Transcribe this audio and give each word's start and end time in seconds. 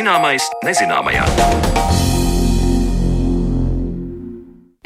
Zināmais 0.00 0.46
nezināmajā. 0.64 1.26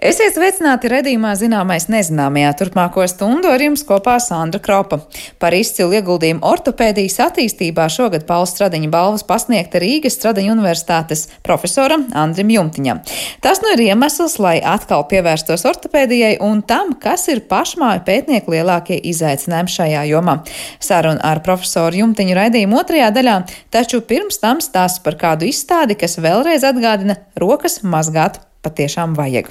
Esiet 0.05 0.35
sveicināti 0.37 0.91
redzījumā 0.93 1.31
zināmais 1.41 1.87
nezināmajā 1.89 2.51
turpmāko 2.61 3.07
stundu 3.09 3.49
ar 3.49 3.63
jums 3.65 3.81
kopā 3.89 4.19
Sandra 4.21 4.59
Kropa. 4.61 4.99
Par 5.41 5.55
izcilu 5.57 5.97
ieguldījumu 5.97 6.45
ortopēdijas 6.45 7.17
attīstībā 7.25 7.87
šogad 7.89 8.27
Pauls 8.29 8.53
Stradiņa 8.53 8.91
balvas 8.93 9.25
pasniegta 9.25 9.81
Rīgas 9.81 10.19
Stradiņa 10.19 10.53
universitātes 10.53 11.25
profesoram 11.47 12.05
Andrim 12.21 12.53
Jumtiņam. 12.53 13.01
Tas 13.41 13.65
nu 13.65 13.73
ir 13.73 13.87
iemesls, 13.87 14.37
lai 14.45 14.59
atkal 14.61 15.07
pievērstos 15.09 15.65
ortopēdijai 15.73 16.35
un 16.45 16.61
tam, 16.69 16.93
kas 17.01 17.25
ir 17.33 17.41
pašmāju 17.49 18.05
pētnieku 18.05 18.59
lielākie 18.59 19.01
izaicinājumi 19.09 19.73
šajā 19.79 20.05
jomā. 20.13 20.43
Saruna 20.85 21.25
ar 21.33 21.41
profesoru 21.49 22.03
Jumtiņu 22.03 22.37
raidījumu 22.43 22.83
otrajā 22.83 23.09
daļā, 23.17 23.41
taču 23.73 24.05
pirms 24.05 24.37
tam 24.45 24.61
stāsts 24.61 25.01
par 25.01 25.17
kādu 25.17 25.49
izstādi, 25.49 25.97
kas 25.97 26.21
vēlreiz 26.21 26.69
atgādina 26.75 27.23
rokas 27.41 27.81
mazgāt 27.81 28.43
patiešām 28.61 29.17
vajag. 29.17 29.49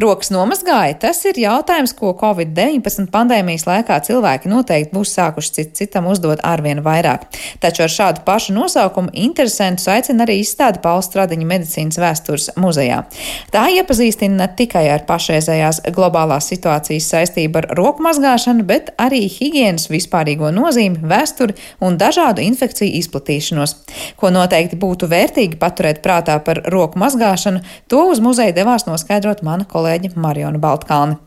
Rokas 0.00 0.30
nomazgāja, 0.32 0.94
tas 1.02 1.20
ir 1.28 1.36
jautājums, 1.42 1.92
ko 1.96 2.14
Covid-19 2.16 3.10
pandēmijas 3.12 3.66
laikā 3.68 3.98
cilvēki 4.06 4.48
noteikti 4.48 4.94
būs 4.94 5.12
sākuši 5.18 5.52
cit 5.56 5.74
citam 5.76 6.08
uzdot 6.10 6.40
arvien 6.46 6.80
vairāk. 6.84 7.26
Taču 7.60 7.84
ar 7.84 7.92
šādu 7.92 8.24
pašu 8.26 8.54
nosaukumu 8.56 9.12
interesantus 9.12 9.88
aicina 9.92 10.24
arī 10.24 10.38
izstāde 10.40 10.80
Paula 10.82 11.04
Stradiņa 11.04 11.48
medicīnas 11.50 12.00
vēstures 12.00 12.48
muzejā. 12.60 13.02
Tā 13.52 13.66
iepazīstina 13.76 14.40
ne 14.40 14.48
tikai 14.56 14.86
ar 14.94 15.04
pašreizējās 15.08 15.82
globālās 15.94 16.48
situācijas 16.52 17.10
saistību 17.12 17.62
ar 17.62 17.68
roku 17.78 18.04
mazgāšanu, 18.06 18.64
bet 18.68 18.92
arī 19.00 19.26
higienas 19.28 19.90
vispārīgo 19.92 20.52
nozīmi, 20.54 21.04
vēsturi 21.12 21.58
un 21.84 22.00
dažādu 22.00 22.44
infekciju 22.46 22.96
izplatīšanos. 23.02 23.76
Ko 24.16 24.32
noteikti 24.32 24.80
būtu 24.80 25.10
vērtīgi 25.12 25.60
paturēt 25.60 26.02
prātā 26.04 26.38
par 26.44 26.64
roku 26.72 27.00
mazgāšanu, 27.02 27.62
to 27.92 28.06
uz 28.10 28.22
muzeju 28.24 28.56
devās 28.56 28.88
noskaidrot 28.88 29.44
mana 29.46 29.68
kolēģa 29.68 29.81
kolēģi 29.82 30.14
Mariona 30.16 30.62
Baltkalni. 30.62 31.18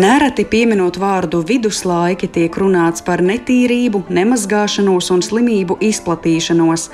Nereti 0.00 0.44
pieminot 0.46 0.96
vārdu 1.02 1.40
viduslaiki, 1.42 2.28
tiek 2.30 2.54
runāts 2.62 3.02
par 3.04 3.20
netīrību, 3.26 4.04
nemazgāšanos 4.08 5.10
un 5.12 5.24
slimību 5.26 5.80
izplatīšanos. 5.82 6.86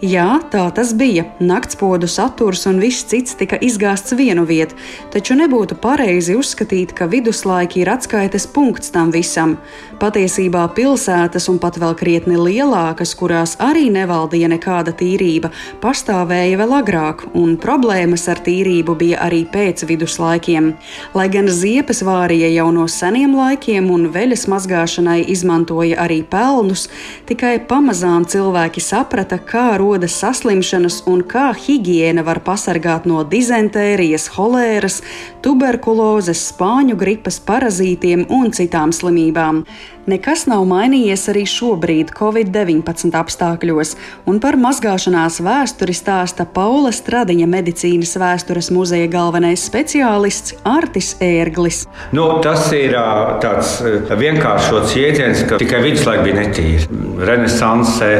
Jā, 0.00 0.38
tā 0.48 0.62
tas 0.72 0.94
bija. 0.96 1.26
Naktspodu 1.44 2.08
saturs 2.08 2.62
un 2.64 2.78
viss 2.80 3.04
cits 3.04 3.34
tika 3.36 3.58
izgāsts 3.60 4.14
vienu 4.16 4.46
vietu, 4.48 4.72
taču 5.12 5.34
nebūtu 5.36 5.76
pareizi 5.76 6.32
uzskatīt, 6.40 6.94
ka 6.96 7.04
viduslaiki 7.04 7.82
ir 7.82 7.90
atskaites 7.92 8.46
punkts 8.48 8.94
tam 8.94 9.12
visam. 9.12 9.58
Patiesībā 10.00 10.62
pilsētas 10.72 11.50
un 11.52 11.58
pat 11.60 11.76
vēl 11.76 11.92
krietni 12.00 12.38
lielākas, 12.40 13.12
kurās 13.12 13.58
arī 13.60 13.90
nevaldīja 13.92 14.48
nekāda 14.48 14.94
tīrība, 14.96 15.50
pastāvēja 15.84 16.56
vēl 16.62 16.72
agrāk, 16.78 17.26
un 17.36 17.58
problēmas 17.60 18.24
ar 18.32 18.40
tīrību 18.40 18.96
bija 18.96 19.20
arī 19.26 19.42
pēc 19.52 19.84
viduslaikiem. 19.84 20.72
Lai 21.12 21.28
gan 21.28 21.52
ziepes 21.52 22.00
vārīja 22.08 22.48
jau 22.54 22.70
no 22.72 22.88
seniem 22.88 23.36
laikiem 23.36 23.92
un 23.92 24.08
veļas 24.16 24.46
mazgāšanai 24.48 25.18
izmantoja 25.28 26.00
arī 26.08 26.22
pelnus, 26.24 26.88
tikai 27.28 27.58
pamazām 27.68 28.24
cilvēki 28.24 28.80
saprata, 28.80 29.36
kā 29.36 29.76
rodas 29.76 29.89
rodas 29.90 30.14
saslimšanas 30.22 31.02
un 31.10 31.24
kā 31.26 31.50
higiēna 31.56 32.22
var 32.26 32.42
pasargāt 32.46 33.08
no 33.10 33.24
dizentērijas, 33.26 34.28
holēras, 34.36 35.00
tuberkulozes, 35.42 36.44
spāņu 36.52 36.98
gripas, 37.00 37.40
parazītiem 37.46 38.28
un 38.30 38.52
citām 38.54 38.94
slimībām. 38.94 39.64
Nekas 40.10 40.46
nav 40.48 40.62
mainījies 40.66 41.26
arī 41.30 41.42
šobrīd, 41.46 42.08
Covid-19 42.16 43.12
apstākļos, 43.20 43.92
un 44.30 44.38
par 44.42 44.56
mazgāšanās 44.58 45.36
vēsturi 45.44 45.94
stāsta 45.94 46.46
Paula 46.48 46.90
Stradiņa 46.94 47.46
medicīnas 47.50 48.16
vēstures 48.18 48.70
muzeja 48.74 49.10
galvenais 49.12 49.66
speciālists 49.68 50.56
Artis 50.66 51.12
Ērglis. 51.22 51.84
Nu, 52.16 52.26
tas 52.42 52.70
ir 52.74 52.96
tāds 53.44 53.76
vienkāršots 54.22 54.96
jēdziens, 54.98 55.44
ka 55.50 55.60
tikai 55.60 55.82
viduslaika 55.84 56.24
bija 56.26 56.40
netīra. 56.40 56.88
Renesansē, 57.30 58.10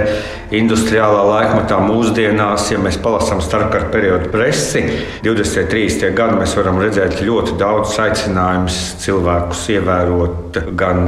industriālā 0.60 1.25
laikmatā, 1.60 1.78
mūsdienās, 1.84 2.71
ja 2.72 2.78
mēs 2.81 2.97
palasām 3.03 3.41
starpkara 3.44 3.91
periodu 3.93 4.31
presi, 4.32 4.81
20. 5.22 5.60
un 5.60 5.69
30. 5.69 6.15
gadi, 6.16 6.38
mēs 6.41 6.56
varam 6.56 6.81
redzēt 6.81 7.21
ļoti 7.21 7.59
daudz 7.60 7.98
aicinājumus 8.00 8.78
cilvēkus 9.03 9.66
ievērot 9.76 10.60
gan 10.75 11.04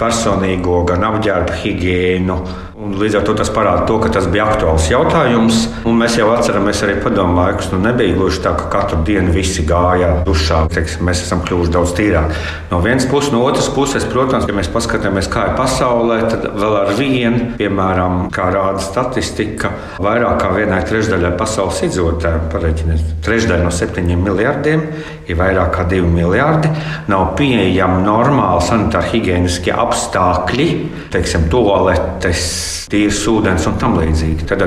par 0.00 0.10
personīgo, 0.10 0.84
gan 0.88 1.04
apģērba 1.04 1.60
higiēnu. 1.62 2.38
Un 2.80 2.94
līdz 2.96 3.18
ar 3.18 3.24
to 3.28 3.34
tas 3.36 3.50
parāda 3.52 3.82
to, 3.84 3.98
ka 4.00 4.08
tas 4.08 4.24
bija 4.32 4.46
aktuāls 4.48 4.86
jautājums. 4.88 5.66
Un 5.84 5.98
mēs 6.00 6.14
jau 6.16 6.30
atceramies 6.32 6.78
arī 6.86 6.94
padomu 7.02 7.36
laikus. 7.36 7.68
Nu, 7.74 7.80
nebija 7.82 8.14
gluži 8.16 8.40
tā, 8.40 8.54
ka 8.56 8.70
katru 8.72 9.02
dienu 9.04 9.34
visi 9.34 9.66
gāja 9.68 10.14
dušā. 10.24 10.62
Teiksim, 10.72 11.04
mēs 11.04 11.20
esam 11.26 11.42
kļuvuši 11.44 11.74
daudz 11.74 11.92
tīrāki. 11.98 12.38
No 12.70 12.78
vienas 12.80 13.04
puses, 13.10 13.34
no 13.34 13.42
otras 13.44 13.68
puses, 13.74 14.06
protams, 14.08 14.48
ja 14.48 14.56
mēs 14.56 14.72
paskatāmies, 14.72 15.28
kā 15.28 15.50
ir 15.50 15.58
pasaulē, 15.60 16.22
tad 16.32 16.48
vēl 16.56 16.78
ar 16.78 16.94
vienu, 16.96 17.50
piemēram, 17.60 18.18
kā 18.32 18.48
rāda 18.54 18.80
statistika, 18.80 19.74
vairāk 20.00 20.40
kā 20.40 20.54
vienai 20.56 20.80
trešdaļai 20.88 21.34
pasaules 21.36 21.84
iedzīvotājiem, 21.84 22.48
pareiķiniet, 22.54 23.14
trešdaļa 23.26 23.68
no 23.68 23.76
septiņiem 23.76 24.24
miljardiem 24.30 24.88
ir 25.28 25.38
vairāk 25.38 25.74
kā 25.76 25.86
divi 25.90 26.08
miljardi. 26.16 26.72
Nav 27.12 27.34
pieejami 27.36 28.02
normāli 28.08 28.64
sanitāri 28.66 29.18
higieniskie 29.18 29.76
apstākļi, 29.76 30.70
teiksim, 31.12 31.50
toaletes 31.52 32.69
tīrs 32.90 33.22
ūdens 33.30 33.66
un 33.70 33.78
tam 33.80 33.98
līdzīgi. 34.00 34.48
Tad 34.50 34.64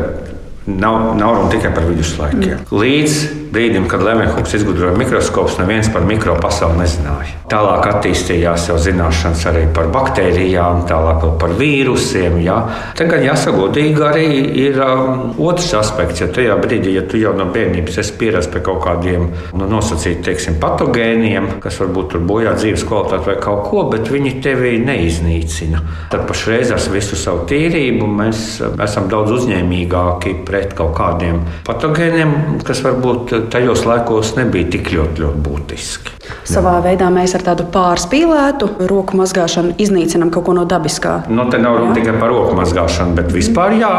nav, 0.66 1.14
nav 1.20 1.38
runa 1.38 1.54
tikai 1.54 1.74
par 1.76 1.88
viduslaikiem. 1.90 2.60
Mm. 2.64 2.82
Līdz 2.84 3.24
brīdim, 3.54 3.86
kad 3.90 4.02
Levenhuks 4.02 4.56
izgudroja 4.58 4.96
mikroskopus, 4.98 5.60
neviens 5.60 5.90
par 5.94 6.06
mikro 6.10 6.34
pasauli 6.42 6.80
nezināja. 6.82 7.36
Tālāk 7.52 7.86
attīstījās 7.92 8.66
jau 8.72 8.80
zināšanas 8.82 9.44
arī 9.52 9.68
par 9.76 9.92
baktērijām, 9.94 10.88
tālāk 10.90 11.28
par 11.42 11.54
vīrusiem. 11.60 12.40
Jā. 12.42 12.56
Tagad, 12.98 13.22
jāsaka, 13.28 13.60
godīgi 13.60 14.06
arī 14.08 14.26
ir 14.64 14.80
um, 14.82 15.36
otrs 15.38 15.70
aspekts. 15.78 16.24
Ja 16.24 16.30
tajā 16.34 16.58
brīdī, 16.64 16.96
ja 16.98 17.04
tu 17.06 17.22
jau 17.22 17.36
no 17.38 17.46
bērnības 17.54 18.00
esi 18.02 18.16
pierasts 18.18 18.50
pie 18.54 18.64
kaut 18.66 18.82
kādiem 18.88 19.28
nu, 19.54 19.68
nosacītiem 19.70 20.24
teiksim, 20.26 20.58
patogēniem, 20.62 21.60
kas 21.64 21.78
varbūt 21.82 22.14
tur 22.14 22.26
bojā 22.26 22.56
dzīves 22.58 22.86
kvalitāti 22.88 23.30
vai 23.30 23.38
kaut 23.44 23.68
ko, 23.70 23.86
bet 23.92 24.10
viņi 24.10 24.34
tevi 24.44 24.74
neiznīcina. 24.82 25.84
Tad 26.14 26.26
pašreiz 26.30 26.74
ar 26.74 26.82
visu 26.94 27.20
savu 27.20 27.46
tīrību 27.50 28.10
mēs 28.10 28.44
um, 28.64 28.80
esam 28.84 29.12
daudz 29.12 29.36
uzņēmīgāki 29.38 30.40
pret 30.54 30.76
kaut 30.78 30.94
kādiem 30.94 31.40
patogēniem, 31.66 32.60
kas 32.66 32.84
varbūt 32.86 33.34
tajos 33.54 33.88
laikos 33.90 34.36
nebija 34.38 34.70
tik 34.76 34.92
ļoti, 34.94 35.24
ļoti 35.24 35.42
būtiski. 35.48 36.14
Savā 36.48 36.76
jā. 36.78 36.84
veidā 36.86 37.08
mēs 37.14 37.34
ar 37.34 37.46
tādu 37.48 37.66
pārspīlētu 37.74 38.70
roku 38.92 39.18
mazgāšanu 39.18 39.74
iznīcinām 39.82 40.30
kaut 40.34 40.46
ko 40.46 40.56
no 40.60 40.68
dabiskā. 40.70 41.24
Nu, 41.34 41.48
te 41.50 41.58
nav 41.62 41.80
runa 41.80 41.98
tikai 41.98 42.14
par 42.20 42.30
roku 42.32 42.54
mazgāšanu, 42.60 43.18
bet 43.18 43.34
vispār 43.34 43.80
jā. 43.82 43.94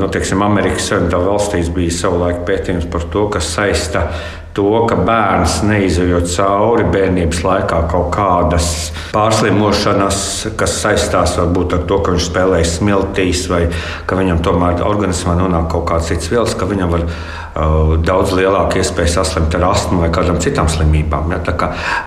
Nu, 0.00 0.08
teiksim, 0.12 0.42
Amerikas 0.46 0.88
Savienotā 0.88 1.20
valstīs 1.26 1.68
bija 1.74 1.92
savulaik 2.00 2.40
pētījums 2.48 2.88
par 2.88 3.04
to, 3.12 3.28
kas 3.36 3.52
saista 3.58 4.08
to, 4.56 4.66
ka 4.90 4.96
bērns 5.06 5.60
neizjūt 5.66 6.30
cauri 6.32 6.86
bērnības 6.92 7.42
laikā 7.44 7.82
kaut 7.90 8.10
kādas 8.14 8.70
pārslimošanas, 9.12 10.20
kas 10.58 10.78
saistās 10.82 11.36
varbūt 11.38 11.76
ar 11.76 11.84
to, 11.90 12.00
ka 12.04 12.14
viņš 12.14 12.30
spēlējas 12.30 12.74
smiltīs, 12.80 13.44
vai 13.52 13.64
ka 14.08 14.18
viņam 14.18 14.42
tomēr 14.46 14.82
organismā 14.88 15.36
nonāk 15.38 15.70
kaut 15.74 15.88
kāds 15.92 16.10
cits 16.12 16.32
vielas, 16.32 16.56
ka 16.58 16.68
viņam 16.70 16.96
var 16.96 17.06
uh, 17.06 17.94
daudz 18.02 18.34
lielāka 18.38 18.82
iespēja 18.82 19.18
saslimt 19.18 19.54
ar 19.58 19.70
astmu 19.70 20.02
vai 20.04 20.12
kādām 20.14 20.42
citām 20.42 20.70
slimībām. 20.72 21.32
Ja? 21.36 21.42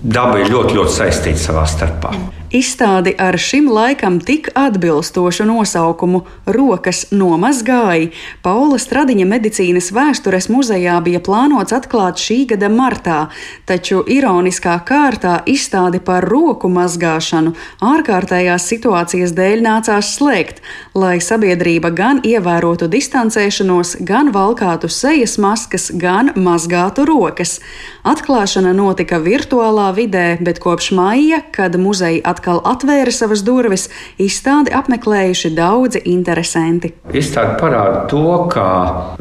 Daba 0.02 0.38
ir 0.42 0.52
ļoti, 0.52 0.78
ļoti 0.78 0.98
saistīta 1.00 1.48
savā 1.50 1.66
starpā. 1.70 2.14
Izstādi 2.52 3.14
ar 3.16 3.38
šim 3.40 3.70
laikam 3.72 4.18
tik 4.20 4.50
atbilstošu 4.52 5.46
nosaukumu 5.48 6.18
Rokas 6.52 7.06
nomazgāji 7.08 8.10
Paula 8.44 8.76
Stradiņa 8.76 9.24
medicīnas 9.30 9.88
vēstures 9.96 10.50
muzejā 10.52 10.98
bija 11.00 11.22
plānots 11.24 11.72
atklāt 11.72 12.20
šī 12.20 12.36
gada 12.50 12.68
martā, 12.68 13.30
taču 13.64 14.02
ironiskā 14.04 14.74
kārtā 14.84 15.38
izstādi 15.48 16.02
par 16.04 16.26
roku 16.28 16.68
mazgāšanu 16.68 17.54
ārkārtējās 17.88 18.68
situācijas 18.74 19.32
dēļ 19.38 19.64
nācās 19.64 20.12
slēgt, 20.18 20.60
lai 20.92 21.14
sabiedrība 21.24 21.88
gan 21.96 22.20
ievērotu 22.20 22.90
distancēšanos, 22.92 23.94
gan 24.04 24.28
valkātu 24.36 24.92
sejas 24.92 25.38
maskas, 25.40 25.88
gan 25.88 26.34
mazgātu 26.36 27.08
rokas. 27.08 27.62
Atklāšana 28.04 28.76
notika 28.76 29.22
virtuālā 29.24 29.88
vidē, 29.96 30.36
bet 30.44 30.60
kopš 30.60 30.92
maija, 31.00 31.40
kad 31.56 31.80
muzeja 31.80 32.20
atklāja 32.20 32.41
atkal 32.42 32.58
atvēra 32.66 33.12
savas 33.14 33.44
durvis, 33.46 33.86
izstādi 34.18 34.72
apmeklējuši 34.74 35.52
daudzi 35.54 36.02
interesanti. 36.10 36.90
Izstāde 37.14 37.54
parāda 37.60 38.02
to, 38.10 38.48
ka 38.50 38.64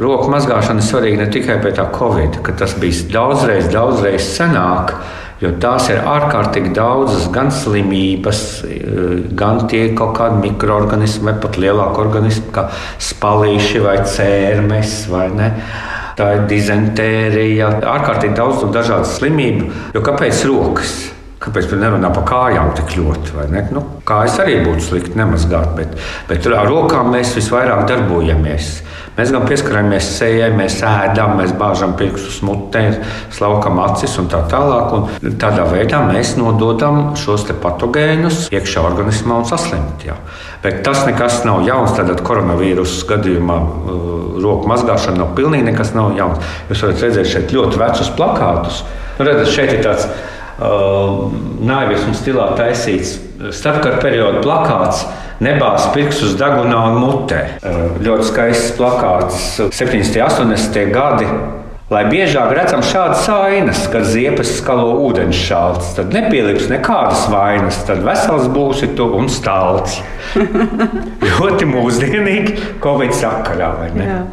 roku 0.02 0.32
mazgāšana 0.34 0.82
ir 0.82 0.88
svarīga 0.88 1.22
ne 1.22 1.28
tikai 1.30 1.60
pēc 1.62 1.78
tā 1.78 1.86
Covid, 1.94 2.42
ka 2.42 2.56
tas 2.58 2.74
bija 2.82 3.12
daudzreiz, 3.14 3.70
daudzreiz 3.70 4.26
senāk. 4.26 4.96
Jo 5.42 5.56
tās 5.58 5.88
ir 5.90 6.04
ārkārtīgi 6.06 6.70
daudzas 6.78 7.24
gan 7.34 7.50
slimības, 7.54 8.42
gan 9.38 9.64
tie 9.70 9.88
kaut 9.98 10.14
kādi 10.20 10.38
mikroorganismi, 10.44 11.30
vai 11.30 11.38
pat 11.42 11.58
lielāki 11.62 12.02
organismi, 12.02 12.52
kā 12.54 12.68
spalīši 13.02 13.82
vai 13.82 13.96
cērmes. 14.06 15.00
Vai 15.14 15.30
ne? 15.38 15.56
tā 16.20 16.28
ir 16.36 16.44
dizentērija, 16.52 17.72
ārkārtīgi 17.88 18.36
daudz 18.38 18.68
un 18.68 18.76
dažādas 18.76 19.16
slimību. 19.18 19.72
Jo 19.96 20.04
kāpēc 20.06 20.44
rokas? 20.52 20.94
Kāpēc 21.42 21.72
tur 21.72 21.80
nerunā 21.82 22.12
par 22.14 22.26
kājām 22.30 22.68
tik 22.78 22.92
ļoti? 23.00 23.48
Nu, 23.74 23.82
kājas 24.06 24.36
arī 24.44 24.60
būtu 24.62 24.84
slikti 24.86 25.18
nemazgāt, 25.18 25.72
bet, 25.74 25.96
bet 26.30 26.46
ar 26.46 26.68
rokām 26.70 27.10
mēs 27.16 27.34
visvairāk 27.34 27.88
darbojamies. 27.90 28.68
Mēs 29.16 29.32
gan 29.34 29.48
pieskaramies 29.50 30.06
sejai, 30.20 30.52
mēs 30.56 30.78
ēdam, 30.86 31.34
mēs 31.40 31.56
bāžam 31.58 31.96
pirkstus 31.98 32.38
mutē, 32.46 32.84
slaukam 33.34 33.82
acis 33.84 34.14
un 34.22 34.30
tā 34.30 34.44
tālāk. 34.52 34.94
Un 34.96 35.36
tādā 35.42 35.66
veidā 35.68 36.00
mēs 36.06 36.36
nododam 36.38 37.16
šos 37.20 37.48
patogēnus 37.64 38.46
iekšā 38.54 38.86
organismā 38.88 39.42
un 39.42 39.50
saslimt. 39.50 40.06
Jā. 40.06 40.16
Bet 40.62 40.84
tas 40.86 41.04
nekas 41.10 41.42
nav 41.48 41.66
jauns. 41.66 41.96
Tad 41.98 42.22
koronavīrusa 42.26 43.10
gadījumā 43.10 43.58
uh, 43.58 44.12
roku 44.46 44.70
mazgāšana 44.70 45.24
nav 45.24 45.34
pilnīgi 45.38 45.72
nekas 45.72 45.96
jauns. 45.98 46.54
Jūs 46.70 46.86
varat 46.86 47.08
redzēt 47.08 47.34
šeit 47.34 47.56
ļoti 47.58 47.82
vecus 47.82 48.14
plakātus. 48.14 48.84
Nu, 49.18 49.26
redzat, 49.28 49.52
šeit 49.58 49.74
ir 49.74 49.84
tāds 49.90 50.08
naivismu 50.62 52.14
stilā 52.18 52.52
taisīts 52.60 53.18
starpkara 53.56 54.02
perioda 54.02 54.42
plakāts 54.44 55.06
nebās 55.42 55.88
pirkstus 55.96 56.36
degunā 56.40 56.84
un 56.92 57.00
mutē. 57.02 57.42
Ļoti 58.04 58.28
skaists 58.30 58.76
plakāts 58.78 59.42
70. 59.74 60.22
un 60.44 60.54
80. 60.54 60.94
gadi 60.94 61.30
lai 61.92 62.06
biežāk 62.08 62.54
redzam 62.56 62.84
šādas 62.86 63.26
ainas, 63.34 63.84
kad 63.92 64.06
ziepes 64.08 64.54
skalo 64.62 64.94
ūdens 65.08 65.36
šalts. 65.36 65.92
Tad 65.98 66.14
nepieliks 66.16 66.70
nekādas 66.72 67.26
vainas, 67.32 67.82
tad 67.88 68.06
vesels 68.06 68.48
būsi 68.52 68.94
tu 68.96 69.10
un 69.18 69.28
stāsts. 69.32 70.00
ļoti 71.28 71.68
mūsdienīgi 71.68 72.56
Covid 72.84 73.16
sakarā. 73.18 73.74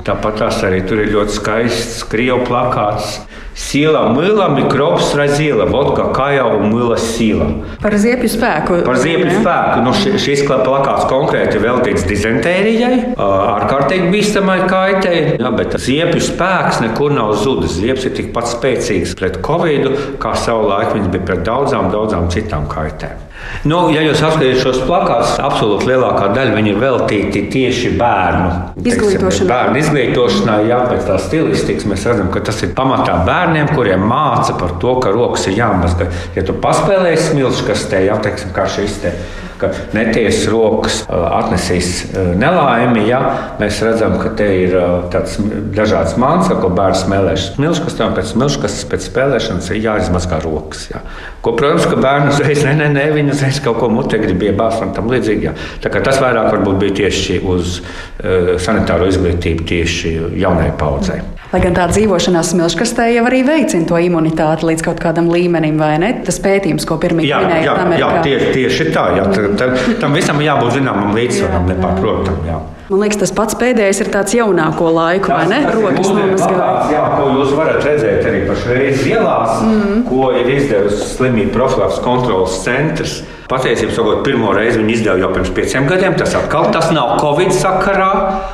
Tāpat 0.06 0.42
tās 0.44 0.62
arī 0.66 0.84
tur 0.86 1.02
ir 1.02 1.10
ļoti 1.16 1.38
skaists 1.40 2.04
krievu 2.08 2.46
plakāts. 2.46 3.18
Sīla 3.58 4.04
mīla, 4.14 4.44
mikrobs 4.54 5.08
razīla, 5.18 5.64
vodka 5.66 6.04
kājā 6.14 6.44
un 6.60 6.68
mīla 6.70 6.94
sīla. 7.02 7.48
Par 7.82 7.96
ziepju 7.98 8.30
spēku. 8.30 8.76
Par 8.86 9.00
ziepju 9.02 9.26
ne? 9.26 9.40
spēku. 9.40 9.80
Nu, 9.82 9.94
ši, 9.98 10.12
šis 10.22 10.44
plakāts 10.46 11.08
konkrēti 11.10 11.58
veltīts 11.64 12.06
dizentērijai, 12.06 13.16
ārkārtīgi 13.18 14.12
bīstamai 14.14 14.60
kaitei, 14.70 15.24
ja, 15.40 15.50
bet 15.58 15.74
ziepju 15.74 16.22
spēks 16.22 16.78
nekur 16.84 17.16
nav 17.18 17.34
zudis 17.34 17.47
Ziepes 17.68 18.08
ir 18.08 18.16
tikpat 18.18 18.50
spēcīgas 18.50 19.14
pret 19.18 19.40
covid, 19.46 19.88
kā 20.22 20.34
savulaik 20.38 20.92
viņas 20.94 21.14
bija 21.14 21.30
pret 21.30 21.46
daudzām, 21.46 21.90
daudzām 21.94 22.28
citām 22.32 22.68
kaitēm. 22.70 23.24
Nu, 23.68 23.84
ja 23.94 24.02
jūs 24.02 24.20
apskatīsiet 24.22 24.60
šos 24.62 24.80
plakātus, 24.86 25.36
absolūti 25.42 25.88
lielākā 25.88 26.28
daļa 26.34 26.62
ir 26.62 26.78
veltīti 26.82 27.44
tieši 27.52 27.92
bērnu 27.98 28.82
izglītošanai. 28.82 29.48
Bērnu 29.50 29.82
izglītošanai, 29.82 30.58
jā, 30.68 30.78
pēc 30.90 31.06
tā 31.08 31.18
stilistikas 31.22 31.86
mēs 31.88 32.06
redzam, 32.10 32.30
ka 32.34 32.42
tas 32.48 32.60
ir 32.66 32.74
pamatā 32.78 33.20
bērniem, 33.28 33.70
kuriem 33.74 34.04
māca 34.10 34.56
par 34.58 34.76
to, 34.82 34.96
ka 35.02 35.14
rokas 35.14 35.48
ir 35.50 35.58
jāmazgā. 35.58 36.10
Ja 36.36 36.46
tu 36.46 36.56
paspēlēsi 36.62 37.32
smilškastē, 37.32 38.04
jau 38.10 38.18
teiksim, 38.26 38.54
kā 38.56 38.66
šis 38.74 38.98
te 39.04 39.14
ka 39.60 39.70
netiesas 39.96 40.46
rokas 40.52 41.00
atnesīs 41.08 41.90
nelaimi. 42.38 43.06
Ja? 43.08 43.20
Mēs 43.60 43.80
redzam, 43.84 44.18
ka 44.22 44.32
te 44.38 44.48
ir 44.64 44.76
tāds 45.12 45.38
dažāds 45.76 46.16
mākslas, 46.20 46.60
ko 46.62 46.72
bērns 46.74 47.04
smēlēs 47.06 47.50
smilškas, 47.56 47.98
un 48.06 48.16
pēc 48.18 48.32
smilškas 48.34 48.78
pēc 48.90 49.08
spēlēšanas 49.10 49.72
ir 49.74 49.82
jāizmazgā 49.88 50.40
rokas. 50.44 50.88
Ja? 50.92 51.02
Ko, 51.38 51.52
protams, 51.54 51.84
ka 51.86 51.96
bērns 52.02 52.34
uzreiz, 52.34 52.64
ne, 52.66 52.74
ne, 52.80 52.88
ne, 52.90 53.04
viņi 53.14 53.30
uzreiz 53.30 53.60
kaut 53.62 53.78
ko 53.78 53.88
mutē 53.94 54.18
grib 54.18 54.42
iebāzt 54.42 54.82
un 54.82 54.90
tam 54.96 55.06
līdzīgi. 55.12 55.46
Ja? 55.46 55.52
Tā 55.84 55.92
kā 55.94 56.02
tas 56.02 56.18
vairāk 56.22 56.50
varbūt 56.50 56.80
bija 56.82 56.96
tieši 57.04 57.38
uz 57.46 57.78
uh, 57.78 58.56
sanitāro 58.58 59.06
izglītību 59.06 59.66
tieši 59.68 60.14
jaunai 60.42 60.72
paudzei. 60.80 61.20
Lai 61.48 61.60
gan 61.62 61.76
tā 61.78 61.86
dzīvošanās 61.88 62.50
smilškastē 62.52 63.06
jau 63.14 63.22
arī 63.30 63.44
veicina 63.46 63.86
to 63.88 64.00
imunitāti 64.04 64.66
līdz 64.68 64.82
kaut 64.84 64.98
kādam 65.00 65.30
līmenim, 65.32 65.78
vai 65.80 65.94
ne? 66.02 66.10
Tas 66.26 66.42
pētījums, 66.44 66.84
ko 66.88 66.98
pirmie 67.00 67.24
minēja, 67.24 67.62
jā, 67.64 67.76
jā, 68.02 68.10
tieši, 68.26 68.50
tieši 68.58 68.88
tā. 68.92 69.06
Jā, 69.16 69.28
tam, 69.56 69.78
tam 70.02 70.18
visam 70.18 70.42
jābūt 70.44 70.76
zināmam 70.76 71.14
līdzsvaram, 71.16 71.70
nepārprotam. 71.70 72.42
Jā. 72.50 72.58
Man 72.88 73.02
liekas, 73.02 73.18
tas 73.20 73.32
pats 73.36 73.56
pēdējais 73.60 73.98
ir 74.00 74.08
tāds 74.08 74.32
jaunāko 74.32 74.88
laiku, 74.96 75.28
vai 75.28 75.44
ne? 75.50 75.58
Rokas 75.74 76.08
nomazgājums. 76.08 76.92
Jā, 76.94 77.02
ko 77.18 77.26
jūs 77.34 77.50
varat 77.58 77.82
redzēt 77.84 78.24
arī 78.30 78.38
pašreiz 78.48 79.02
ielās, 79.10 79.58
mm. 79.66 79.98
ko 80.08 80.30
ir 80.38 80.48
izdevusi 80.54 81.10
slimību 81.10 81.52
profilaks 81.52 82.00
kontrolas 82.00 82.56
centrs. 82.64 83.18
Patiesībā, 83.52 83.92
sakot, 83.92 84.22
pirmo 84.24 84.54
reizi 84.56 84.80
viņi 84.80 84.96
izdeva 84.96 85.20
jau 85.20 85.28
pirms 85.34 85.52
pieciem 85.58 85.90
gadiem. 85.90 86.16
Tas 86.16 86.32
atkal 86.40 86.70
tas 86.72 86.88
nav 86.96 87.18
Covid 87.20 87.52
sakarā, 87.52 88.10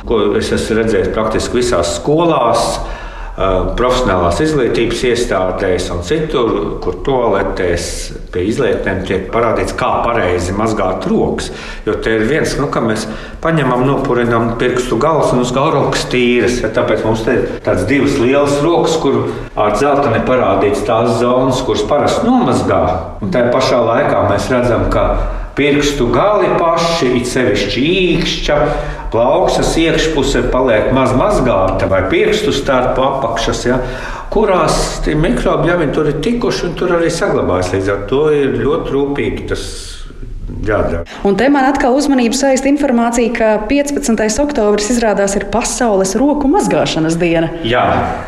ko 0.07 0.19
es 0.35 0.51
esmu 0.55 0.81
redzējis 0.81 1.15
praktiski 1.15 1.61
visās 1.61 1.95
skolās. 2.01 2.75
Uh, 3.35 3.73
profesionālās 3.75 4.37
izglītības 4.45 5.01
iestādēs 5.09 5.89
un 5.91 5.97
citur, 6.07 6.53
kur 6.79 7.01
toaletēs 7.03 7.87
pie 8.31 8.45
izlietnēm 8.47 9.01
tiek 9.03 9.25
parādīts, 9.33 9.75
kā 9.75 9.89
pareizi 10.05 10.55
mazgāt 10.55 11.03
rokas. 11.11 11.49
Jo 11.83 11.97
te 11.99 12.13
ir 12.15 12.23
viens, 12.29 12.53
nu, 12.55 12.69
ka 12.71 12.79
mēs 12.79 13.03
paņemam, 13.43 13.83
nopurinām 13.89 14.53
pirkstu 14.61 14.95
galus 15.03 15.35
un 15.35 15.43
uz 15.43 15.51
galvas 15.51 16.07
tīras. 16.13 16.61
Ja, 16.63 16.71
tāpēc 16.79 17.03
mums 17.03 17.27
te 17.27 17.35
ir 17.35 17.45
tādas 17.65 17.83
divas 17.91 18.15
lielas 18.23 18.55
rokas, 18.63 18.95
kur 19.03 19.25
ar 19.59 19.75
zelta 19.83 20.15
neparādīts 20.15 20.87
tās 20.87 21.17
zonas, 21.19 21.59
kuras 21.67 21.83
parasti 21.91 22.23
nomazgā. 22.29 22.83
Un 23.19 23.35
tajā 23.35 23.51
pašā 23.51 23.83
laikā 23.83 24.29
mēs 24.31 24.47
redzam, 24.55 24.87
ka 24.95 25.09
pirkstu 25.59 26.07
gali 26.11 26.49
paši, 26.59 27.11
it 27.19 27.27
sevišķi 27.31 27.83
īkšķa, 27.91 28.61
plaukstas 29.13 29.73
iekšpuse 29.81 30.45
paliek 30.53 30.91
maz 30.95 31.13
mazgāta 31.17 31.89
vai 31.91 32.03
pirkstu 32.11 32.53
starp 32.55 32.99
apakšas. 33.01 33.65
Ja, 33.69 33.79
kurās 34.33 35.01
mikrobi 35.05 35.71
jau 35.71 35.91
tur 35.95 36.11
ir 36.11 36.21
tikuši 36.23 36.69
un 36.69 36.79
tur 36.79 36.95
arī 36.97 37.11
saglabājas. 37.13 37.73
Līdz 37.75 37.91
ar 37.93 38.07
to 38.09 38.23
ir 38.35 38.57
ļoti 38.61 38.95
rūpīgi 38.95 39.49
tas 39.51 39.67
jādara. 40.65 41.03
Un 41.25 41.37
te 41.37 41.47
man 41.51 41.67
atkal 41.69 41.95
uzmanību 41.97 42.37
saista 42.37 42.69
informācija, 42.69 43.33
ka 43.35 43.51
15. 43.69 44.25
oktobris 44.43 44.89
izrādās 44.93 45.37
ir 45.39 45.47
Pasaules 45.53 46.15
roku 46.19 46.49
mazgāšanas 46.51 47.19
diena. 47.21 47.51
Jā, 47.67 47.85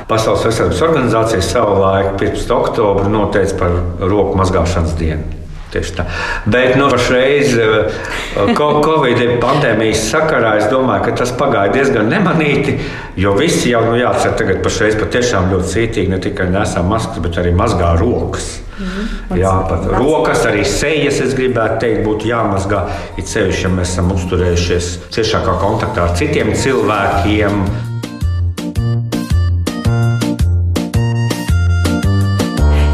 Pasaules 0.10 0.46
veselības 0.48 0.84
organizācija 0.88 1.44
savulaik 1.46 2.16
15. 2.22 2.54
oktobru 2.58 3.12
noteica 3.12 3.60
par 3.62 3.82
roku 4.04 4.38
mazgāšanas 4.40 4.96
dienu. 5.00 5.47
Tieši 5.68 5.96
tā. 5.98 6.06
Bet 6.48 6.78
nu, 6.80 6.88
pašreiz 6.92 7.58
eh, 7.60 8.54
Covid 8.56 9.24
pandēmijas 9.42 10.06
sakarā 10.14 10.54
es 10.62 10.70
domāju, 10.72 11.10
ka 11.10 11.18
tas 11.24 11.34
pagāja 11.36 11.74
diezgan 11.76 12.08
nemanīti. 12.12 12.78
Jo 13.20 13.34
visi 13.36 13.74
jau 13.74 13.84
nu, 13.90 13.98
jāatcer, 14.00 14.38
tagad 14.40 14.64
pašreiz 14.64 14.96
patiešām 15.02 15.52
ļoti 15.52 15.74
cītīgi 15.74 16.14
ne 16.14 16.22
tikai 16.24 16.48
nesam 16.54 16.88
maskas, 16.94 17.20
bet 17.24 17.42
arī 17.44 17.52
mazgā 17.58 17.98
rokas. 18.00 18.56
-hmm. 18.78 19.38
Jā, 19.42 19.54
pat 19.70 19.86
rokas, 19.98 20.46
arī 20.46 20.64
sejas, 20.66 21.20
es 21.24 21.36
gribētu 21.38 21.82
teikt, 21.84 22.04
būtu 22.06 22.30
jāmazgā. 22.30 22.84
It 23.18 23.30
sevišķi, 23.32 23.66
ja 23.66 23.74
mēs 23.74 23.94
esam 23.96 24.12
uzturējušies 24.16 24.90
ciešākā 25.16 25.58
kontaktā 25.62 26.08
ar 26.08 26.16
citiem 26.20 26.54
cilvēkiem. 26.56 27.62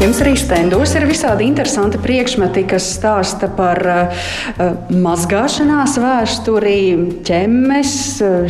Jums 0.04 0.18
arī 0.20 0.34
stendos 0.36 0.90
ir 0.98 1.06
visādi 1.08 1.46
interesanti 1.48 1.96
priekšmeti, 1.96 2.66
kas 2.68 2.90
stāsta 2.98 3.48
par 3.56 3.78
uh, 3.88 4.26
mazgāšanās 4.92 5.94
vēsturi, 6.02 6.74
ķemmes, 7.24 7.94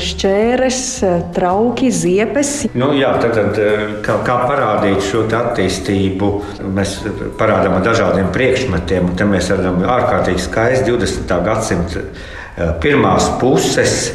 šķēres, 0.02 0.80
trauki, 1.37 1.92
ziepes. 1.94 2.50
Nu, 2.75 2.88
jā, 2.99 3.12
tad, 3.23 3.38
tad 3.38 3.61
kā, 4.02 4.18
kā 4.26 4.38
parādīt 4.49 5.06
šo 5.06 5.23
attīstību, 5.30 6.32
mēs 6.75 6.96
parādām 7.38 7.78
ar 7.78 7.87
dažādiem 7.87 8.34
priekšmetiem, 8.34 9.14
te 9.14 9.30
mēs 9.30 9.52
redzam 9.54 9.78
ārkārtīgi 9.94 10.42
skaisti 10.49 10.90
20. 10.90 11.38
gadsimta 11.46 12.02
pirmās 12.82 13.30
puses 13.38 14.08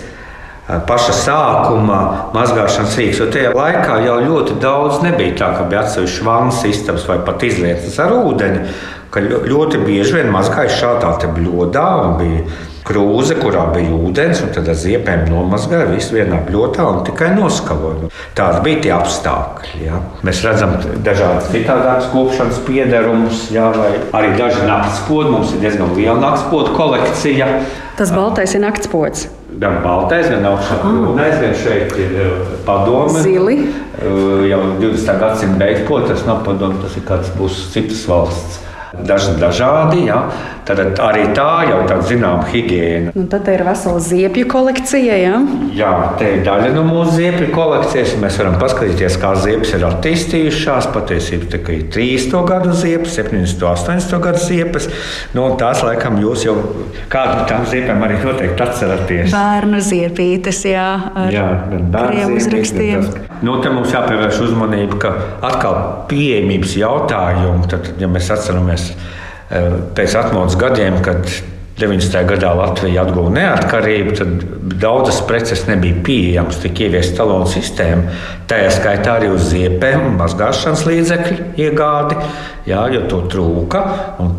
paša 0.69 1.15
sākuma 1.17 1.99
mazgāšanas 2.35 2.97
rīks. 2.99 3.21
Jo 3.23 3.29
tajā 3.33 3.53
laikā 3.57 3.99
jau 4.05 4.19
ļoti 4.21 4.59
daudz 4.61 5.01
nebija 5.05 5.38
tā, 5.41 5.51
ka 5.57 5.67
bija 5.69 5.83
atsevišķi 5.85 6.25
vannas 6.27 6.63
istabas 6.69 7.07
vai 7.09 7.19
pat 7.25 7.45
izlietas 7.47 7.99
ar 8.03 8.13
ūdeni. 8.19 8.65
Ļoti 9.09 9.79
bieži 9.81 10.19
vien 10.19 10.27
mazgāja 10.33 10.69
šādā 10.69 11.15
bļodā 11.33 11.88
un 12.03 12.19
bija 12.19 12.43
krūze, 12.89 13.38
kurā 13.38 13.65
bija 13.73 13.93
ūdens, 13.93 14.43
un 14.45 14.53
tad 14.53 14.69
ar 14.69 14.77
ziepēm 14.77 15.25
nomazgāja 15.29 15.89
visu 15.91 16.15
vienā 16.17 16.39
bļotā 16.45 16.85
un 16.89 17.01
tikai 17.07 17.31
noskaloja. 17.35 18.09
Tādi 18.38 18.61
bija 18.65 18.83
tie 18.85 18.93
apstākļi. 18.97 19.81
Ja. 19.85 19.99
Mēs 20.25 20.43
redzam 20.45 20.77
dažādas 21.05 21.49
citādākas 21.53 22.09
kopšanas 22.13 22.61
piederumus, 22.69 23.47
ja, 23.53 23.69
vai 23.75 23.91
arī 24.21 24.35
daži 24.38 24.65
naktspodi. 24.69 25.33
Mums 25.33 25.53
ir 25.53 25.65
diezgan 25.65 25.93
liela 25.97 26.17
naktspodu 26.21 26.77
kolekcija. 26.77 27.51
Tas 27.99 28.13
baltais 28.15 28.57
ir 28.57 28.65
naktspods. 28.65 29.27
Gan 29.60 29.82
baltais, 29.84 30.30
gan 30.32 30.46
augšāpūnais, 30.54 31.36
gan 31.42 31.56
šeit 31.58 31.96
ir 32.00 32.20
padome. 32.68 33.20
Zili. 33.25 33.58
Jau 34.48 34.62
20. 34.80 35.20
gadsimta 35.20 35.60
beigās, 35.60 36.08
tas 36.08 36.24
nav 36.28 36.46
padome, 36.46 36.80
tas 36.80 36.96
ir 36.96 37.04
kāds 37.08 37.32
būs 37.36 37.66
citas 37.74 38.06
valsts. 38.08 38.62
Daži 39.06 39.36
dažādi, 39.38 40.06
ja. 40.08 40.22
Tad 40.77 40.99
arī 41.03 41.25
tā 41.38 41.47
jau 41.69 41.79
tāda 41.88 42.05
zināmā 42.09 42.47
higiēna. 42.51 43.13
Un 43.17 43.27
tad 43.31 43.47
ir 43.51 43.63
vesela 43.67 44.01
ziepju 44.03 44.47
kolekcija. 44.51 45.17
Ja? 45.19 45.39
Jā, 45.75 45.91
te 46.19 46.33
ir 46.35 46.43
daļa 46.45 46.71
no 46.75 46.83
mūsu 46.88 47.15
ziepju 47.17 47.49
kolekcijas. 47.55 48.15
Mēs 48.21 48.39
varam 48.41 48.57
paskatīties, 48.61 49.17
kā 49.21 49.33
ziepes 49.39 49.73
ir 49.77 49.85
attīstījušās. 49.89 50.89
Patiesībā 50.93 51.49
tā 51.53 51.61
ir 51.75 51.85
30. 51.93 52.38
gadu 52.49 52.75
ziepes, 52.77 53.17
70. 53.19 53.63
un 53.63 53.71
80. 53.73 54.21
gadu 54.25 54.43
ziepes. 54.43 54.89
Nu, 55.38 55.47
tās, 55.59 55.83
laikam, 55.85 56.19
jūs 56.23 56.45
jau 56.47 56.55
kādu 57.11 57.39
no 57.39 57.47
tām 57.49 57.65
ziepēm 57.69 58.03
arī 58.05 58.19
noteikti 58.23 58.65
atceraties. 58.65 59.33
Bērnu 59.33 59.81
ziepītes, 59.83 60.63
jā, 60.69 60.89
ar 61.23 61.33
jā, 61.33 61.47
krievu 61.93 62.39
uzrakstiem. 62.39 63.07
Nu, 63.45 63.59
te 63.63 63.71
mums 63.73 63.93
jāpievērš 63.95 64.41
uzmanība, 64.49 64.99
ka 65.01 65.13
atkal 65.49 65.79
pieejamības 66.11 66.75
jautājumu, 66.79 67.69
tad, 67.71 67.93
ja 68.01 68.09
mēs 68.11 68.29
atceramies 68.35 68.91
pēc 69.50 70.18
atmodas 70.20 70.58
gadiem, 70.60 71.00
kad 71.06 71.25
90. 71.79 72.25
gadā 72.27 72.51
Latvija 72.58 73.06
atguva 73.06 73.32
neatkarību, 73.34 74.15
tad 74.20 74.46
daudzas 74.82 75.22
preces 75.27 75.63
nebija 75.70 76.01
pieejamas, 76.03 76.60
tika 76.60 76.86
ieviesta 76.86 77.22
talonu 77.22 77.48
sistēma. 77.48 78.18
Tā 78.50 78.60
skaitā 78.75 79.15
arī 79.15 79.29
uz 79.32 79.48
ziepēm, 79.53 80.10
mazgāšanas 80.20 80.84
līdzekļu 80.89 81.38
iegādi, 81.63 82.18
jā, 82.68 82.82
jo 82.94 83.06
to 83.12 83.22
trūka. 83.32 83.86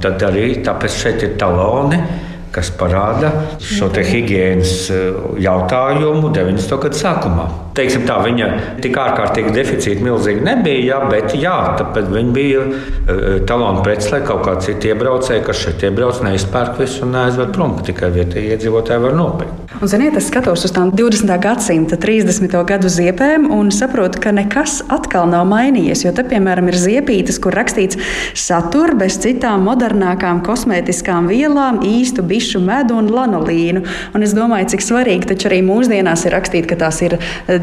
Tad 0.05 0.27
arī 0.29 0.51
tāpēc 0.67 0.99
šeit 1.05 1.25
ir 1.27 1.39
taloni 1.41 2.03
kas 2.51 2.71
parāda 2.75 3.31
šo 3.63 3.91
higiēnas 3.95 4.75
eh, 4.91 5.19
jautājumu 5.47 6.33
90. 6.35 6.79
gadu 6.83 6.99
sākumā. 6.99 7.47
Teiksim, 7.81 8.03
tā, 8.05 8.19
viņa 8.21 8.47
tik 8.85 8.97
ārkārtīgi 9.01 9.55
deficīta 9.57 10.05
milzīgi 10.05 10.43
nebija, 10.45 10.81
jā, 10.85 10.99
bet 11.09 11.33
jā, 11.41 11.55
viņa 11.97 12.35
bija 12.37 12.67
uh, 12.67 13.39
talona 13.49 13.81
prece, 13.87 14.11
lai 14.13 14.21
kaut 14.27 14.43
kādi 14.45 14.67
citi 14.69 14.91
iebraucēji, 14.93 15.47
kas 15.47 15.63
šeit 15.65 15.87
iebrauc, 15.89 16.21
neizpērk 16.27 16.77
visu 16.83 17.07
un 17.07 17.15
neaizved 17.17 17.55
prom, 17.57 17.79
ka 17.79 17.87
tikai 17.89 18.13
vietējie 18.19 18.59
iedzīvotāji 18.59 19.05
var 19.07 19.17
nopirkt. 19.17 19.61
Un, 19.81 19.89
ziniet, 19.89 20.17
es 20.19 20.27
skatos 20.29 20.67
uz 20.67 20.75
tām 20.77 20.91
20. 20.93 21.31
gadsimta 21.41 21.97
30. 21.97 22.53
gadu 22.69 22.91
ziepēm 22.93 23.47
un 23.55 23.71
saprotu, 23.73 24.21
ka 24.21 24.33
nekas 24.35 24.81
atkal 24.93 25.31
nav 25.31 25.47
mainījies. 25.49 26.03
Jo 26.05 26.13
te, 26.13 26.25
piemēram, 26.29 26.69
ir 26.69 26.77
ziepītes, 26.77 27.39
kur 27.41 27.57
rakstīts 27.57 27.97
satur 28.37 28.93
bez 29.01 29.17
citām 29.23 29.65
modernākām 29.65 30.43
kosmētiskām 30.45 31.31
vielām, 31.33 31.81
īstu 31.87 32.27
bišu 32.27 32.61
medu 32.61 32.99
un 33.01 33.09
lanolīnu. 33.15 33.87
Un 34.13 34.27
es 34.27 34.37
domāju, 34.37 34.69
cik 34.75 34.85
svarīgi 34.85 35.31
taču 35.33 35.49
arī 35.49 35.63
mūsdienās 35.65 36.27
ir 36.29 36.37
rakstīt, 36.37 36.69
ka 36.69 36.77
tās 36.85 37.01
ir 37.07 37.17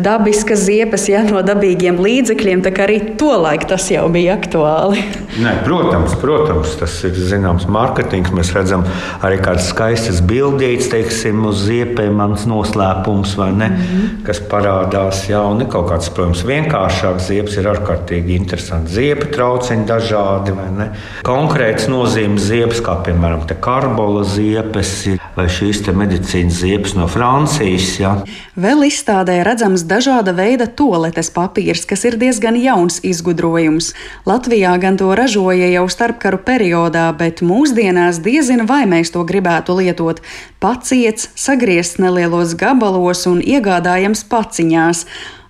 dabiskas 0.08 0.64
ziepes, 0.68 1.08
ja 1.12 1.24
no 1.28 1.42
dabīgiem 1.46 2.00
līdzekļiem, 2.02 2.64
tā 2.66 2.72
kā 2.76 2.86
arī 2.88 2.98
tolaik 3.20 3.68
tas 3.70 3.90
jau 3.92 4.06
bija 4.14 4.38
aktuāli. 4.38 5.04
Nē, 5.44 5.54
protams, 5.66 6.16
protams, 6.22 6.78
tas 6.80 6.96
ir 7.08 7.18
zināms 7.30 7.68
mārketings. 7.72 8.32
Mēs 8.36 8.54
redzam 8.56 8.86
arī 9.26 9.40
kādas 9.44 9.68
skaistas 9.72 10.22
bildītas, 10.26 10.90
teiksim, 10.94 11.44
uz 11.50 11.66
ziepēm, 11.68 12.16
mans 12.18 12.48
noslēpums 12.50 13.36
vai 13.40 13.52
ne, 13.52 13.70
mm 13.70 13.84
-hmm. 13.84 14.24
kas 14.28 14.42
parādās. 14.52 15.26
Jā, 15.30 15.44
un 15.52 15.66
kaut 15.68 15.92
kāds, 15.92 16.10
protams, 16.14 16.46
vienkāršāks 16.48 17.28
ziepes 17.30 17.58
ir 17.60 17.70
ārkārtīgi 17.74 18.38
interesants. 18.38 18.94
Ziepa 18.98 19.28
trauciņi 19.36 19.86
dažādi 19.86 20.56
vai 20.56 20.70
ne. 20.78 20.90
Konkrēts 21.28 21.90
nozīmes 21.92 22.48
ziepes, 22.50 22.82
kā 22.82 22.98
piemēram 23.06 23.46
karbola 23.62 24.24
ziepes 24.24 24.94
vai 25.36 25.48
šīs 25.52 25.84
medicīnas 25.98 26.62
ziepes 26.62 26.96
no 26.98 27.08
Francijas. 27.12 27.90
Jā. 28.02 28.14
Vēl 28.58 28.88
izstādē 28.88 29.40
redzams 29.46 29.84
dažāda 29.88 30.34
veida 30.36 30.68
toaletes 30.68 31.32
papīrs, 31.34 31.86
kas 31.90 32.04
ir 32.10 32.18
diezgan 32.20 32.58
jauns 32.60 33.00
izgudrojums. 33.08 33.94
Latvijā 34.28 34.76
gan 34.84 35.00
to 35.00 35.14
ražoja 35.18 35.72
jau 35.72 35.86
starpkaru 35.90 36.42
periodā, 36.46 37.08
bet 37.18 37.42
mūsdienās 37.42 38.22
diezina, 38.26 38.68
vai 38.68 38.84
mēs 38.90 39.14
to 39.16 39.24
gribētu 39.28 39.80
lietot. 39.80 40.22
Paciets, 40.60 41.32
sagriezts 41.40 42.02
nelielos 42.04 42.54
gabalos 42.60 43.26
un 43.32 43.42
iegādājams 43.42 44.28
paciņās. 44.30 45.06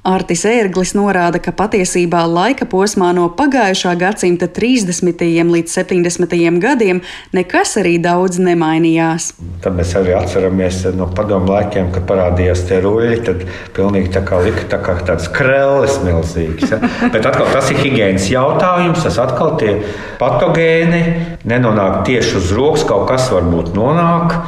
Artis 0.08 0.46
Ērglis 0.48 0.94
norāda, 0.96 1.40
ka 1.44 1.52
patiesībā 1.56 2.22
laika 2.30 2.68
posmā 2.70 3.10
no 3.16 3.28
pagājušā 3.34 3.94
gadsimta 4.00 4.48
30. 4.48 5.24
līdz 5.52 5.74
70. 5.74 6.36
gadiem 6.64 7.02
nekas 7.36 7.76
arī 7.82 7.98
daudz 8.02 8.40
nemainījās. 8.40 9.32
Tad 9.64 9.76
mēs 9.78 9.96
arī 10.00 10.14
atceramies 10.18 10.84
no 10.96 11.10
padomu 11.18 11.52
laikiem, 11.52 11.90
kad 11.96 12.06
parādījās 12.10 12.64
tie 12.70 12.80
ruļļi. 12.86 13.18
Tad 13.28 13.44
pilnīgi 13.76 14.14
tā 14.16 14.24
kā 14.28 14.40
lika 14.46 14.68
tā 14.72 14.80
kā 14.86 14.96
tāds 15.08 15.28
krēls 15.34 16.00
milzīgs. 16.06 16.72
Ja? 16.72 16.80
Bet 17.14 17.28
atkal 17.28 17.52
tas 17.52 17.72
ir 17.74 17.82
higiēnas 17.82 18.30
jautājums. 18.32 19.04
Tas 19.08 19.20
atkal 19.24 19.58
tie 19.60 19.76
patogēni 20.22 21.04
nenonāk 21.48 22.06
tieši 22.08 22.40
uz 22.40 22.56
rokas, 22.56 22.88
kaut 22.88 23.10
kas 23.12 23.28
varbūt 23.34 23.76
nonāk. 23.76 24.40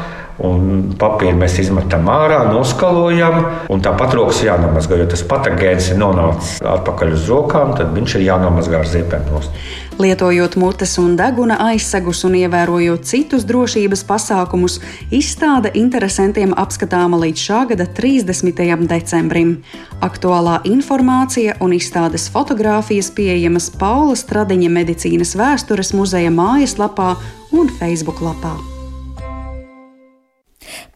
Un 0.45 0.93
papīru 0.99 1.35
mēs 1.39 1.57
izmetam 1.59 2.07
ārā, 2.11 2.45
noskalojam, 2.53 3.41
un 3.71 3.83
tāpat 3.83 4.15
rokas 4.15 4.39
jānomazgā. 4.45 5.01
Jo 5.01 5.09
tas 5.11 5.25
patogēns 5.27 5.91
ir 5.91 5.99
nonācis 5.99 6.61
atpakaļ 6.63 7.13
uz 7.17 7.27
rokām, 7.27 7.75
tad 7.75 7.91
viņš 7.97 8.15
ir 8.19 8.27
jānomazgā 8.29 8.79
ar. 8.79 9.25
Nost. 9.29 9.51
Lietojot 9.99 10.55
mutes 10.55 10.93
un 11.01 11.17
deguna 11.19 11.57
aizsegus 11.59 12.21
un 12.23 12.37
ievērojot 12.39 13.03
citus 13.03 13.43
drošības 13.43 14.05
pasākumus, 14.07 14.77
izstāde 15.11 15.73
interesantiem 15.75 16.55
apskatāma 16.55 17.19
līdz 17.19 17.43
šā 17.49 17.59
gada 17.73 17.89
30. 17.99 18.63
decembrim. 18.87 19.57
Aktuālā 19.99 20.61
informācija 20.71 21.59
un 21.59 21.75
izstādes 21.75 22.29
fotogrāfijas 22.31 23.11
pieejamas 23.11 23.67
Paula 23.75 24.15
Stradiņa 24.15 24.71
medicīnas 24.79 25.35
vēstures 25.35 25.91
muzeja 25.91 26.31
mājaslapā 26.31 27.17
un 27.51 27.67
Facebook 27.79 28.23
lapā. 28.23 28.55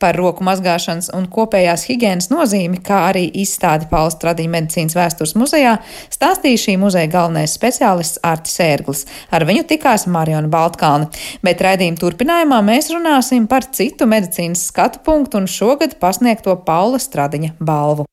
Par 0.02 0.18
roku 0.20 0.46
mazgāšanas 0.46 1.12
un 1.18 1.28
kopējās 1.32 1.86
higiēnas 1.90 2.30
nozīmi, 2.34 2.82
kā 2.86 3.04
arī 3.10 3.26
izstādi 3.44 3.90
Pauls 3.92 4.18
Tradiņa 4.22 4.54
medicīnas 4.56 4.98
vēstures 4.98 5.36
muzejā, 5.40 5.78
stāstīja 6.14 6.64
šī 6.66 6.78
muzeja 6.82 7.12
galvenais 7.14 7.56
speciālists 7.58 8.22
Artis 8.24 8.60
Ērglis. 8.64 9.06
Ar 9.34 9.46
viņu 9.50 9.68
tikās 9.70 10.08
Mariona 10.08 10.52
Baltkalna. 10.52 11.10
Bet 11.46 11.64
raidījuma 11.64 12.02
turpinājumā 12.02 12.62
mēs 12.66 12.92
runāsim 12.94 13.48
par 13.52 13.68
citu 13.76 14.10
medicīnas 14.10 14.68
skatu 14.72 15.04
punktu 15.06 15.42
un 15.42 15.50
šogad 15.52 15.98
pasniegto 16.02 16.58
Paula 16.68 17.02
Stradiņa 17.02 17.56
balvu. 17.60 18.08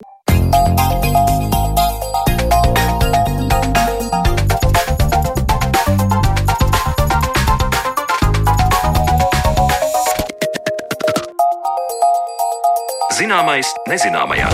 Zināmais 13.21 13.69
nezināmajā. 13.85 14.47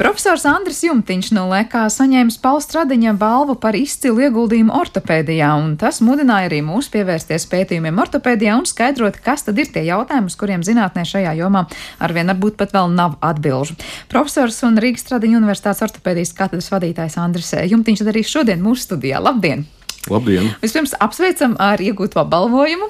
Profesors 0.00 0.46
Andris 0.48 0.78
Jumtiņš 0.80 1.26
no 1.36 1.42
Lekā 1.50 1.82
saņēma 1.92 2.38
Paulstradiņa 2.40 3.12
balvu 3.20 3.58
par 3.60 3.76
izcilu 3.76 4.22
ieguldījumu 4.24 4.72
ortopēdijā, 4.78 5.50
un 5.60 5.74
tas 5.82 5.98
mudināja 6.00 6.48
arī 6.48 6.62
mūs 6.64 6.88
pievērsties 6.94 7.44
pētījumiem 7.52 8.00
ortopēdijā 8.00 8.54
un 8.56 8.64
skaidrot, 8.70 9.18
kas 9.20 9.44
tad 9.44 9.60
ir 9.60 9.68
tie 9.74 9.82
jautājumi, 9.90 10.32
uz 10.32 10.38
kuriem 10.40 10.64
zinātnē 10.64 11.04
šajā 11.10 11.34
jomā 11.42 11.66
arvien 12.00 12.32
varbūt 12.32 12.56
pat 12.62 12.72
vēl 12.78 12.88
nav 12.94 13.18
atbilžu. 13.20 13.76
Profesors 14.08 14.62
un 14.64 14.80
Rīgas 14.80 15.04
Stradiņa 15.04 15.36
Universitātes 15.42 15.84
ortopēdijas 15.84 16.32
katedras 16.40 16.72
vadītājs 16.72 17.18
Andris 17.20 17.52
Jumtiņš 17.74 18.06
arī 18.08 18.24
šodien 18.24 18.64
mūsu 18.64 18.88
studijā. 18.88 19.20
Labdien! 19.20 19.68
Labdien! 20.08 20.46
Vispirms 20.62 20.94
apsveicam 20.96 21.58
ar 21.60 21.80
iegūto 21.84 22.22
balvojumu. 22.24 22.86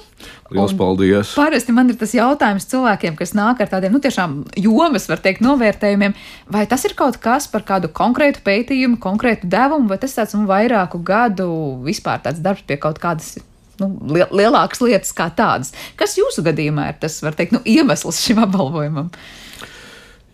Lielas 0.54 0.74
paldies! 0.78 1.32
Parasti 1.34 1.74
man 1.74 1.90
ir 1.90 1.98
tas 1.98 2.12
jautājums 2.14 2.68
cilvēkiem, 2.70 3.16
kas 3.18 3.34
nāk 3.34 3.62
ar 3.64 3.70
tādiem, 3.72 3.96
nu, 3.96 4.00
tiešām 4.02 4.36
jomas, 4.62 5.08
var 5.10 5.22
teikt, 5.24 5.42
novērtējumiem, 5.42 6.14
vai 6.54 6.62
tas 6.70 6.86
ir 6.86 6.94
kaut 6.98 7.18
kas 7.22 7.48
par 7.50 7.66
kādu 7.66 7.90
konkrētu 7.90 8.44
pētījumu, 8.46 9.00
konkrētu 9.02 9.50
devumu, 9.50 9.90
vai 9.90 9.98
tas 10.02 10.14
tāds 10.14 10.38
nu, 10.38 10.46
vairāku 10.50 11.02
gadu 11.02 11.50
vispār 11.82 12.22
tāds 12.22 12.42
darbs 12.44 12.62
pie 12.68 12.78
kaut 12.78 13.02
kādas. 13.02 13.40
Nu, 13.80 13.88
lielākas 14.12 14.82
lietas 14.84 15.14
kā 15.16 15.30
tādas. 15.34 15.72
Kas 15.98 16.18
jūsu 16.18 16.44
gadījumā 16.46 16.90
ir 16.92 16.98
tas, 17.02 17.16
var 17.24 17.34
teikt, 17.34 17.56
nu, 17.56 17.62
iemesls 17.64 18.22
šim 18.22 18.42
apbalvojumam? 18.44 19.08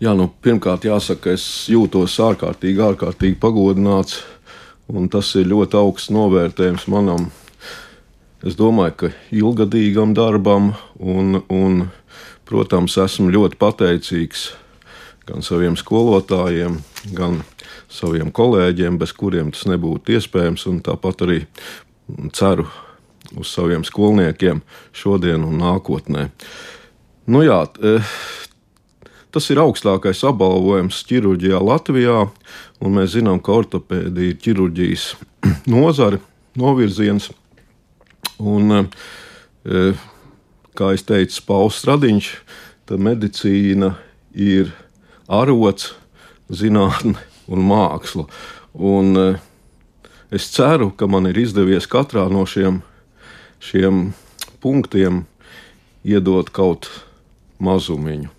Jā, 0.03 0.11
nu, 0.13 0.27
pirmkārt, 0.45 0.83
jāsaka, 0.85 1.33
es 1.33 1.45
jūtos 1.71 2.19
ārkārtīgi, 2.21 2.83
ārkārtīgi 2.85 3.39
pagodināts 3.41 4.19
Un 4.87 5.09
tas 5.11 5.33
ir 5.35 5.49
ļoti 5.51 5.75
augsts 5.75 6.13
novērtējums 6.15 6.87
manam 6.91 7.27
es 8.45 8.55
domāju, 8.57 8.95
ka 9.01 9.09
ilgadīgam 9.33 10.13
darbam, 10.17 10.71
un, 10.99 11.41
un 11.49 11.87
protams, 12.47 12.97
esmu 13.01 13.31
ļoti 13.33 13.59
pateicīgs 13.59 14.47
gan 15.27 15.43
saviem 15.43 15.75
skolotājiem, 15.79 16.79
gan 17.17 17.41
saviem 17.91 18.31
kolēģiem, 18.31 18.99
bez 19.01 19.13
kuriem 19.17 19.51
tas 19.51 19.65
nebūtu 19.67 20.15
iespējams, 20.15 20.67
un 20.71 20.79
tāpat 20.85 21.25
arī 21.27 21.41
ceru 22.37 22.67
uz 23.35 23.51
saviem 23.51 23.83
skolniekiem 23.83 24.61
šodien 24.95 25.43
un 25.43 25.59
nākotnē. 25.59 26.29
Nu 27.27 27.43
jā, 27.43 27.65
Tas 29.31 29.49
ir 29.51 29.59
augstākais 29.59 30.21
apbalvojums 30.23 31.01
ķirurģijā 31.09 31.59
Latvijā, 31.59 32.21
un 32.79 32.93
mēs 32.95 33.17
zinām, 33.17 33.41
ka 33.43 33.57
ortopēdija 33.59 34.31
ir 34.31 34.37
ķirurģijas 34.43 35.07
nozare, 35.73 36.21
novirziens. 36.55 37.27
Un, 38.39 38.71
eh, 39.67 40.05
kā 40.77 40.93
jau 40.93 41.03
teicu, 41.11 41.41
Pauls 41.49 41.81
Stradiņš, 41.81 42.29
tad 42.87 43.03
medicīna 43.03 43.95
ir 44.31 44.71
arots, 45.27 45.91
zinātne 46.47 47.17
un 47.51 47.65
māksla. 47.67 48.29
Un, 48.73 49.11
eh, 49.17 49.41
es 50.31 50.47
ceru, 50.55 50.93
ka 50.95 51.07
man 51.07 51.27
ir 51.27 51.35
izdevies 51.43 51.89
katrā 51.89 52.29
no 52.31 52.45
šiem, 52.47 52.79
šiem 53.59 54.13
punktiem 54.63 55.25
iedot 56.07 56.49
kaut 56.55 56.87
mazumiņu. 57.59 58.36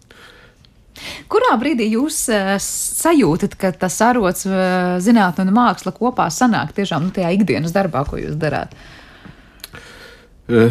Kurā 1.33 1.57
brīdī 1.61 1.91
jūs 1.93 2.21
uh, 2.33 2.55
sajūtat, 2.63 3.57
ka 3.61 3.73
tas 3.87 3.99
arots, 4.05 4.47
uh, 4.49 4.97
zinātne 5.03 5.47
un 5.47 5.55
māksla 5.57 5.95
kopā 5.97 6.29
sanāk 6.35 6.75
tiešām 6.77 7.09
nu, 7.09 7.15
tajā 7.15 7.33
ikdienas 7.37 7.75
darbā, 7.77 8.05
ko 8.09 8.21
jūs 8.21 8.39
darāt? 8.41 8.75
E, 10.49 10.69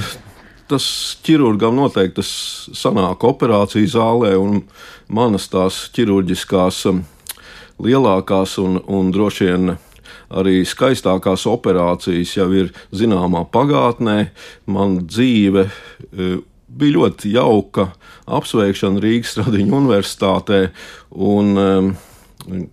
tas 0.68 0.86
ķirurgam 1.26 1.78
noteikti 1.78 2.20
tas 2.22 2.32
sanāk 2.78 3.24
operācijas 3.28 3.94
zālē, 3.94 4.34
un 4.42 4.64
manas 5.14 5.48
tās 5.54 5.86
ķirurģiskās 5.96 6.86
lielākās 7.84 8.58
un, 8.64 8.80
un 8.90 9.12
droši 9.14 9.48
vien 9.48 9.76
arī 10.28 10.62
skaistākās 10.68 11.46
operācijas 11.48 12.36
jau 12.40 12.50
ir 12.56 12.74
zināmā 12.92 13.46
pagātnē. 13.54 14.18
Man 14.68 15.04
dzīve 15.08 15.68
bija 16.78 16.98
ļoti 16.98 17.34
jauka 17.36 17.92
apsveikšana 18.26 19.02
Rīgas 19.04 19.36
Stradiņu 19.36 19.82
universitātē. 19.82 20.62
Un, 21.12 21.58
um, 21.58 21.92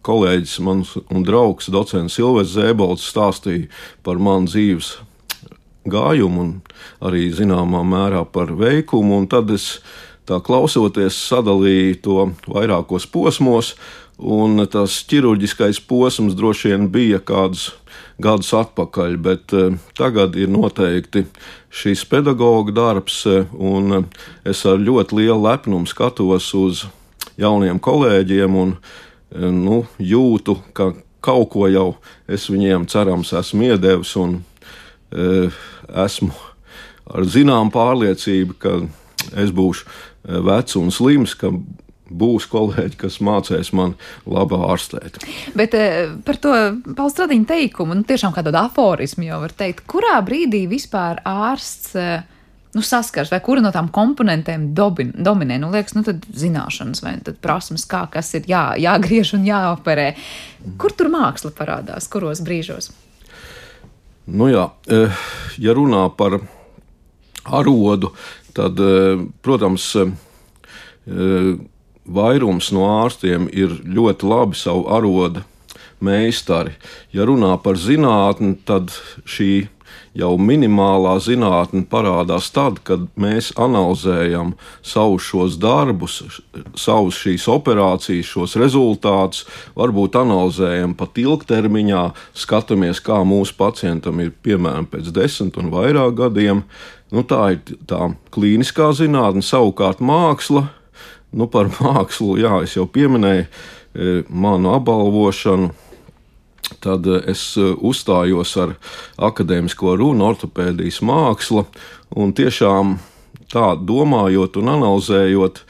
kolēģis 0.06 0.58
mans 0.64 0.94
un 1.10 1.24
draugs, 1.26 1.70
docents 1.72 2.18
Silvers 2.18 2.54
Zēbolts, 2.54 3.08
stāstīja 3.10 3.70
par 4.06 4.20
manu 4.22 4.50
dzīves 4.50 4.94
gājumu 5.90 6.40
un 6.44 6.52
arī 7.04 7.28
zināmā 7.34 7.82
mērā 7.86 8.24
par 8.30 8.52
veikumu. 8.56 9.24
Tad 9.30 9.50
es 9.54 9.78
tā 10.28 10.40
klausoties 10.44 11.18
sadalīju 11.28 12.00
to 12.04 12.18
vairākos 12.48 13.08
posmos, 13.10 13.74
un 14.18 14.62
tas 14.70 15.00
ķirurģiskais 15.10 15.82
posms 15.88 16.36
droši 16.38 16.72
vien 16.72 16.88
bija 16.92 17.20
kādus 17.20 17.72
gadus 18.22 18.52
atpakaļ, 18.54 19.16
bet 19.22 19.54
uh, 19.56 19.74
tagad 19.98 20.36
ir 20.38 20.52
noteikti 20.52 21.24
šīs 21.74 22.04
pedagoģa 22.10 22.74
darbs, 22.74 23.24
eh, 23.26 23.46
un 23.58 23.98
eh, 23.98 24.04
es 24.50 24.62
ar 24.68 24.78
ļoti 24.78 25.18
lielu 25.18 25.40
lepnumu 25.42 25.90
skatos 25.90 26.52
uz 26.54 26.84
jauniem 27.40 27.80
kolēģiem 27.82 28.58
un 28.60 28.76
eh, 28.76 29.50
nu, 29.50 29.82
jūtu, 29.98 30.58
ka 30.76 30.92
kaut 31.24 31.50
ko 31.54 31.68
jau 31.72 31.88
es 32.28 32.46
viņiem 32.52 32.86
cerams 32.90 33.32
esmu 33.34 33.70
iedevis, 33.70 34.10
un 34.20 34.42
e, 35.08 35.46
esmu 36.04 36.34
ar 37.08 37.24
zinām 37.24 37.70
pārliecību, 37.72 38.56
ka 38.60 38.74
es 39.40 39.48
būšu 39.56 39.88
vecs 40.44 40.76
un 40.76 40.92
slims, 40.92 41.32
ka 41.40 41.48
būs 42.14 42.46
kolēģi, 42.52 42.98
kas 43.00 43.20
mācīs 43.24 43.72
man 43.76 43.96
labi 44.28 44.58
ārstēt. 44.68 45.18
Bet 45.58 45.74
par 46.26 46.38
to 46.42 46.54
Pauls 46.94 47.16
Stradiņa 47.16 47.50
teikumu, 47.50 47.98
nu, 47.98 48.06
tiešām 48.06 48.34
kādu 48.36 48.54
aforismu 48.60 49.26
jau 49.28 49.40
var 49.44 49.54
teikt, 49.56 49.86
kurā 49.90 50.20
brīdī 50.26 50.64
vispār 50.70 51.22
ārsts. 51.28 51.96
Nu, 52.74 52.82
saskars, 52.82 53.30
vai 53.30 53.38
kura 53.38 53.62
no 53.62 53.70
tām 53.70 53.86
komponentēm 53.94 54.72
dobin, 54.74 55.12
dominē, 55.14 55.60
nu, 55.62 55.68
liekas, 55.70 55.94
nu, 55.94 56.02
tad 56.02 56.24
zināšanas 56.34 57.04
vai 57.04 57.12
tad 57.22 57.36
prasmes, 57.38 57.84
kā 57.86 58.00
kas 58.10 58.32
ir 58.34 58.48
jā, 58.50 58.64
jāgriež 58.82 59.30
un 59.36 59.44
jāoperē. 59.46 60.08
Kur 60.82 60.90
tur 60.98 61.12
māksla 61.14 61.52
parādās, 61.54 62.08
kuros 62.10 62.42
brīžos? 62.42 62.90
Nu 64.26 64.48
jā, 64.50 64.64
ja 65.62 65.76
runā 65.78 66.08
par 66.18 66.40
arodu, 67.44 68.10
tad, 68.58 68.82
protams, 69.46 69.86
vairums 72.04 72.70
no 72.74 72.86
ārstiem 73.02 73.48
ir 73.52 73.80
ļoti 73.84 74.28
labi 74.28 74.58
savu 74.58 74.86
arodu 74.92 75.44
meistari. 76.04 76.74
Ja 77.14 77.24
runā 77.28 77.54
par 77.62 77.78
zinātni, 77.80 78.56
tad 78.66 78.92
šī 79.24 79.66
jau 80.14 80.34
minimālā 80.38 81.14
zinātne 81.22 81.84
parādās 81.90 82.50
tad, 82.54 82.80
kad 82.86 83.06
mēs 83.20 83.50
analizējam 83.60 84.54
savus 84.84 85.26
šos 85.26 85.56
darbus, 85.62 86.20
savus 86.78 87.18
šīs 87.22 87.46
operācijas, 87.50 88.30
šos 88.30 88.56
rezultātus, 88.60 89.44
varbūt 89.78 90.18
analizējam 90.20 90.94
pat 90.98 91.18
ilgtermiņā, 91.24 92.04
skatāmies, 92.44 93.02
kā 93.04 93.22
mūsu 93.26 93.56
pacientam 93.58 94.22
ir 94.22 94.34
piemēram 94.44 94.86
pēc 94.90 95.10
desmit 95.14 95.58
un 95.60 95.72
vairāk 95.74 96.14
gadiem. 96.22 96.64
Nu, 97.14 97.22
tā 97.26 97.54
ir 97.54 97.76
tā 97.90 98.08
klīniskā 98.34 98.90
zinātne, 98.96 99.42
savukārt 99.44 100.02
māksla 100.02 100.68
Nu, 101.34 101.48
par 101.50 101.70
mākslu, 101.80 102.36
jā, 102.38 102.60
es 102.62 102.76
jau 102.76 102.86
pieminēju 102.90 103.46
e, 103.46 104.12
manu 104.30 104.74
apbalvošanu. 104.76 105.72
Tad 106.84 107.08
e, 107.10 107.18
es 107.32 107.42
e, 107.58 107.72
uzstājos 107.74 108.54
ar 108.62 108.76
akadēmisko 109.30 109.96
runu, 109.98 110.28
ortopēdijas 110.30 111.00
mākslu, 111.04 111.66
un 112.14 112.34
tiešām 112.38 112.98
tā 113.50 113.72
domājot 113.78 114.60
un 114.62 114.70
analizējot, 114.76 115.64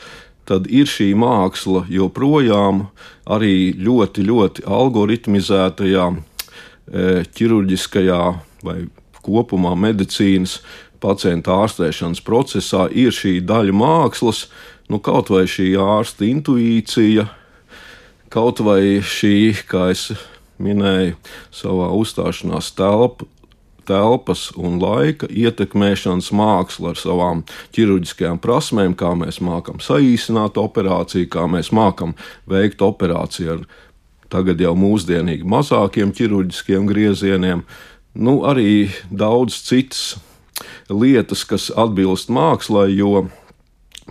tad 0.45 0.69
ir 0.69 0.89
šī 0.91 1.15
māksla 1.17 1.87
joprojām 1.89 2.87
arī 3.25 3.73
ļoti, 3.81 4.27
ļoti 4.29 4.67
algoritmizētajā, 4.69 6.11
ķirurģiskajā 6.85 8.19
vai 8.61 8.75
kopumā 9.25 9.73
medicīnas 9.81 10.59
pacienta 11.01 11.57
ārstēšanas 11.65 12.21
procesā 12.25 12.85
ir 12.93 13.15
šī 13.17 13.39
daļa 13.49 13.73
mākslas, 13.77 14.45
nu, 14.91 15.01
kaut 15.01 15.33
vai 15.33 15.45
šī 15.51 15.73
ārsta 15.81 16.27
intuīcija, 16.29 17.29
kaut 18.33 18.63
vai 18.65 19.01
šī, 19.05 19.55
kā 19.69 19.89
es 19.95 20.11
minēju, 20.63 21.17
savā 21.55 21.91
uzstāšanās 21.95 22.73
telpa, 22.79 23.27
telpas 23.85 24.49
un 24.57 24.79
laika 24.81 25.29
ietekmēšanas 25.29 26.31
māksla 26.35 26.95
ar 26.95 27.01
savām 27.01 27.43
ķirurģiskajām 27.77 28.41
prasmēm, 28.43 28.95
kā 28.97 29.13
mēs 29.19 29.41
mākam 29.45 29.81
saīsināt 29.85 30.59
operāciju, 30.61 31.29
kā 31.33 31.45
mēs 31.51 31.71
mākam 31.75 32.15
veikt 32.51 32.85
operāciju 32.85 33.59
ar 33.59 33.67
tagad 34.33 34.63
jau 34.63 34.73
mūsdienīgi 34.79 35.47
mazākiem 35.47 36.15
ķirurģiskiem 36.17 36.89
griezieniem. 36.89 37.65
Nu, 38.15 38.41
arī 38.49 38.89
daudz 39.11 39.59
citas 39.67 40.15
lietas, 40.89 41.45
kas 41.47 41.71
atbilst 41.71 42.31
mākslai, 42.33 42.89
jo 42.95 43.27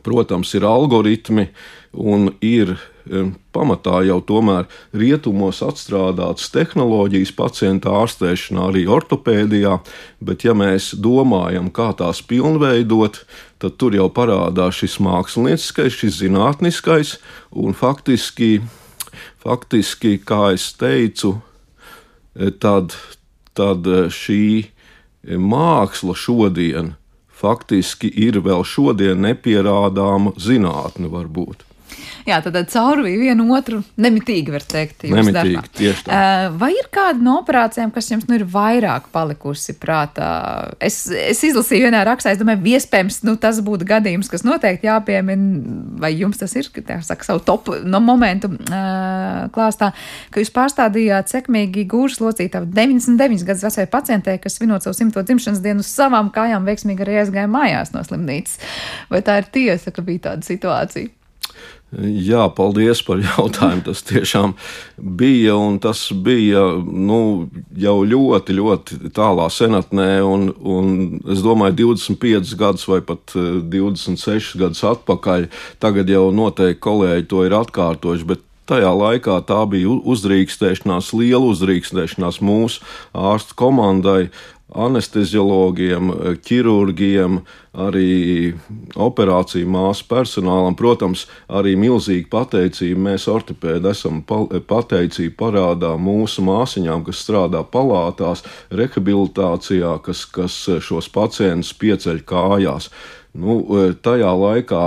protams, 0.01 0.53
ir 0.57 0.65
algoritmi 0.65 1.49
un 1.93 2.31
ir 2.41 2.73
pamatā 3.53 3.99
jau 4.07 4.19
tomēr 4.23 4.67
rietumos 4.95 5.59
atstrādātas 5.65 6.49
tehnoloģijas 6.53 7.33
pacienta 7.35 7.91
ārstēšanā, 7.99 8.69
arī 8.71 8.85
ortopēdijā, 8.87 9.77
bet 10.23 10.45
ja 10.47 10.55
mēs 10.57 10.93
domājam, 10.95 11.69
kā 11.73 11.91
tās 11.99 12.23
pilnveidot, 12.25 13.23
tad 13.59 13.77
tur 13.77 13.97
jau 13.97 14.07
parādās 14.13 14.79
šis 14.79 14.97
mākslinieckais, 15.03 15.99
šis 15.99 16.21
zinātniskais 16.23 17.17
un 17.51 17.75
faktiski, 17.75 18.61
faktiski 19.43 20.17
kā 20.23 20.53
es 20.55 20.71
teicu, 20.79 21.35
tad, 22.63 22.95
tad 23.53 23.87
šī 24.15 24.43
māksla 25.23 26.15
šodien 26.17 26.95
faktiski 27.43 28.09
ir 28.25 28.39
vēl 28.43 28.63
šodien 28.63 29.21
nepierādāma 29.25 30.33
zinātne, 30.39 31.11
varbūt. 31.11 31.67
Jā, 32.23 32.37
tad 32.43 32.55
caurvīja 32.71 33.19
vienu 33.19 33.49
otru 33.55 33.81
nemitīgi, 33.99 34.53
var 34.53 34.63
teikt. 34.63 35.03
Nemitīgi, 35.11 35.55
darbā. 35.57 35.71
tieši 35.75 36.05
tā. 36.07 36.19
Vai 36.59 36.69
ir 36.75 36.87
kāda 36.93 37.19
no 37.23 37.35
operācijām, 37.41 37.91
kas 37.91 38.07
jums 38.13 38.27
nu 38.29 38.37
ir 38.37 38.45
vairāk 38.47 39.09
palikusi 39.11 39.75
prātā? 39.79 40.29
Es, 40.83 41.01
es 41.11 41.43
izlasīju 41.43 41.89
vienā 41.89 42.03
rakstā, 42.07 42.31
es 42.31 42.39
domāju, 42.39 42.63
iespējams, 42.77 43.19
nu, 43.27 43.35
tas 43.41 43.59
būtu 43.65 43.87
gadījums, 43.89 44.29
kas 44.31 44.45
noteikti 44.47 44.87
jāpiemina, 44.87 45.75
vai 45.99 46.13
jums 46.15 46.39
tas 46.39 46.55
ir, 46.59 46.69
tā 46.87 47.01
saka, 47.03 47.27
savu 47.27 47.43
top 47.43 47.73
no 47.83 47.99
momentu 48.03 48.53
uh, 48.53 49.49
klāstā, 49.53 49.91
ka 50.31 50.43
jūs 50.43 50.53
pārstādījāt 50.55 51.33
sekmīgi 51.33 51.83
gūžas 51.91 52.21
locītavu 52.23 52.71
99 52.71 53.43
gadus 53.49 53.65
vecai 53.67 53.87
pacientei, 53.91 54.37
kas 54.43 54.59
svinot 54.59 54.85
savu 54.85 54.95
simto 54.97 55.23
dzimšanas 55.27 55.63
dienu 55.63 55.83
uz 55.83 55.91
savām 55.91 56.31
kājām 56.33 56.63
veiksmīgi 56.69 57.03
arī 57.03 57.19
aizgāja 57.23 57.51
mājās 57.51 57.91
no 57.95 58.05
slimnīcas. 58.07 58.61
Vai 59.11 59.23
tā 59.25 59.41
ir 59.41 59.51
tiesa, 59.51 59.91
ka 59.91 60.05
bija 60.05 60.29
tāda 60.29 60.47
situācija? 60.47 61.11
Jā, 62.01 62.47
paldies 62.55 63.03
par 63.05 63.19
jautājumu. 63.21 63.83
Tas 63.85 64.01
tiešām 64.07 64.55
bija, 64.97 65.55
un 65.59 65.79
tas 65.83 66.05
bija 66.13 66.63
nu, 66.83 67.49
jau 67.77 67.97
ļoti, 68.07 68.55
ļoti 68.57 68.99
tālā 69.13 69.49
senatnē. 69.53 70.07
Un, 70.25 70.47
un 70.57 70.95
es 71.29 71.43
domāju, 71.45 71.93
25 71.95 72.55
gadus 72.59 72.87
vai 72.89 73.01
pat 73.05 73.35
26 73.35 74.33
eh, 74.33 74.63
gadus 74.63 74.83
atpakaļ. 74.93 75.47
Tagad 75.83 76.09
jau 76.09 76.25
noteikti 76.33 76.81
kolēģi 76.83 77.29
to 77.29 77.45
ir 77.47 77.57
atkārtojuši. 77.61 78.41
Tajā 78.63 78.93
laikā 78.95 79.41
tā 79.43 79.59
bija 79.67 79.91
uzdrīkstēšanās, 80.07 81.09
liela 81.19 81.49
uzdrīkstēšanās 81.51 82.37
mūsu 82.39 82.79
ārstu 83.11 83.57
komandai, 83.59 84.29
anesteziologiem, 84.73 86.11
ķirurgiem, 86.45 87.39
arī 87.73 88.53
operāciju 88.99 89.69
māsu 89.69 90.07
personālam. 90.09 90.75
Protams, 90.77 91.25
arī 91.47 91.75
milzīgi 91.79 92.27
pateicība 92.31 93.07
mēs 93.09 93.27
ortopēdi 93.31 93.91
esam 93.91 94.21
pateicība 94.25 95.37
parādā 95.45 95.93
mūsu 96.01 96.45
māsiņām, 96.45 97.05
kas 97.07 97.23
strādā 97.25 97.63
palātās, 97.63 98.43
rehabilitācijā, 98.73 99.95
kas, 100.05 100.25
kas 100.25 100.59
šos 100.85 101.09
pacientus 101.13 101.73
pieceļ 101.77 102.23
kājās. 102.29 102.89
Nu, 103.33 103.61
tajā 104.05 104.33
laikā 104.37 104.83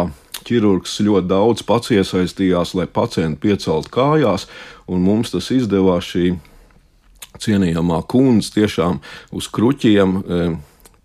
ķirurgs 0.47 1.01
ļoti 1.03 1.31
daudz 1.31 1.65
pats 1.67 1.91
iesaistījās, 1.95 2.77
lai 2.79 2.87
pacientu 2.87 3.43
pieceltu 3.49 3.91
kājās, 3.97 4.47
un 4.87 5.03
mums 5.03 5.35
tas 5.35 5.51
izdevās 5.55 6.13
šī 6.13 6.37
cienījamā 7.43 8.01
kundze 8.11 8.55
tiešām 8.57 9.01
uz 9.37 9.51
kruķiem 9.53 10.17
e, 10.17 10.41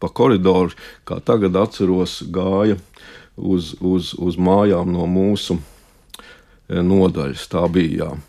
pa 0.01 0.09
koridoru, 0.09 0.73
kā 1.07 1.19
tagad 1.25 1.57
atceros, 1.59 2.21
gāja 2.33 2.79
uz, 3.37 3.75
uz, 3.79 4.13
uz 4.17 4.37
mājām 4.37 4.91
no 4.93 5.07
mūsu 5.09 5.59
e, 5.59 6.81
nodaļas. 6.81 7.47
Tā 7.51 7.65
bija. 7.71 8.11
Jā. 8.11 8.19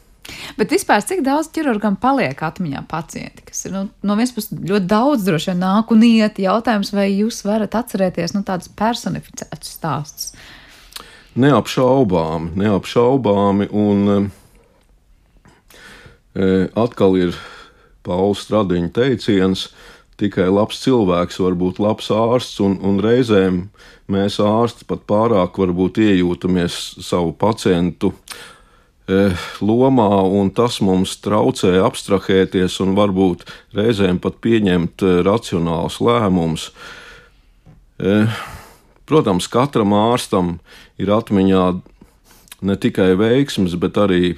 Bet 0.56 0.70
vispār, 0.72 1.02
cik 1.04 1.20
daudz 1.26 1.48
ķirurgam 1.54 1.96
paliek 2.00 2.42
atmiņā 2.46 2.82
pacienti, 2.90 3.42
kas 3.48 3.64
ir 3.66 3.72
nu, 3.74 3.82
no 4.06 4.12
vienas 4.18 4.34
puses 4.34 4.50
ļoti 4.54 4.86
daudz 4.90 5.20
droši 5.26 5.50
vien 5.50 5.60
nāk 5.64 5.86
un 5.94 6.00
iet. 6.06 6.34
Jautājums, 6.42 6.92
vai 6.94 7.08
jūs 7.10 7.36
varat 7.46 7.72
atcerēties 7.78 8.30
nu, 8.36 8.40
tādus 8.46 8.68
personificētus 8.78 9.70
stāstus? 9.78 10.26
Neapšaubāmi, 11.42 12.48
neapšaubāmi. 12.60 13.64
Un 13.72 13.98
e, 14.12 14.14
atkal 16.84 17.12
ir 17.20 17.30
Pauls 18.06 18.44
Stradiņa 18.46 18.92
teiciens, 18.96 19.68
tikai 20.20 20.48
labs 20.52 20.80
cilvēks 20.84 21.40
var 21.42 21.56
būt 21.58 21.80
labs 21.82 22.10
ārsts, 22.14 22.60
un, 22.64 22.78
un 22.84 23.00
reizēm 23.02 23.66
mēs 24.12 24.38
ārsti 24.42 24.86
pat 24.88 25.04
pārāk 25.08 25.58
varbūt 25.62 26.02
iejūtamies 26.02 26.78
savu 27.02 27.32
pacientu 27.38 28.12
e, 28.12 29.32
lomā, 29.64 30.10
un 30.28 30.52
tas 30.54 30.80
mums 30.84 31.16
traucē 31.24 31.74
abstrahēties 31.82 32.80
un 32.84 32.96
varbūt 32.98 33.46
reizēm 33.76 34.20
pat 34.22 34.38
pieņemt 34.44 35.06
e, 35.06 35.14
racionālus 35.26 36.00
lēmumus. 36.04 36.70
E, 38.02 38.24
protams, 39.08 39.48
katram 39.50 39.94
ārstam 39.96 40.56
ir 41.00 41.14
atmiņā 41.14 41.66
ne 42.62 42.78
tikai 42.78 43.12
veiksmes, 43.18 43.74
bet 43.80 43.98
arī 43.98 44.36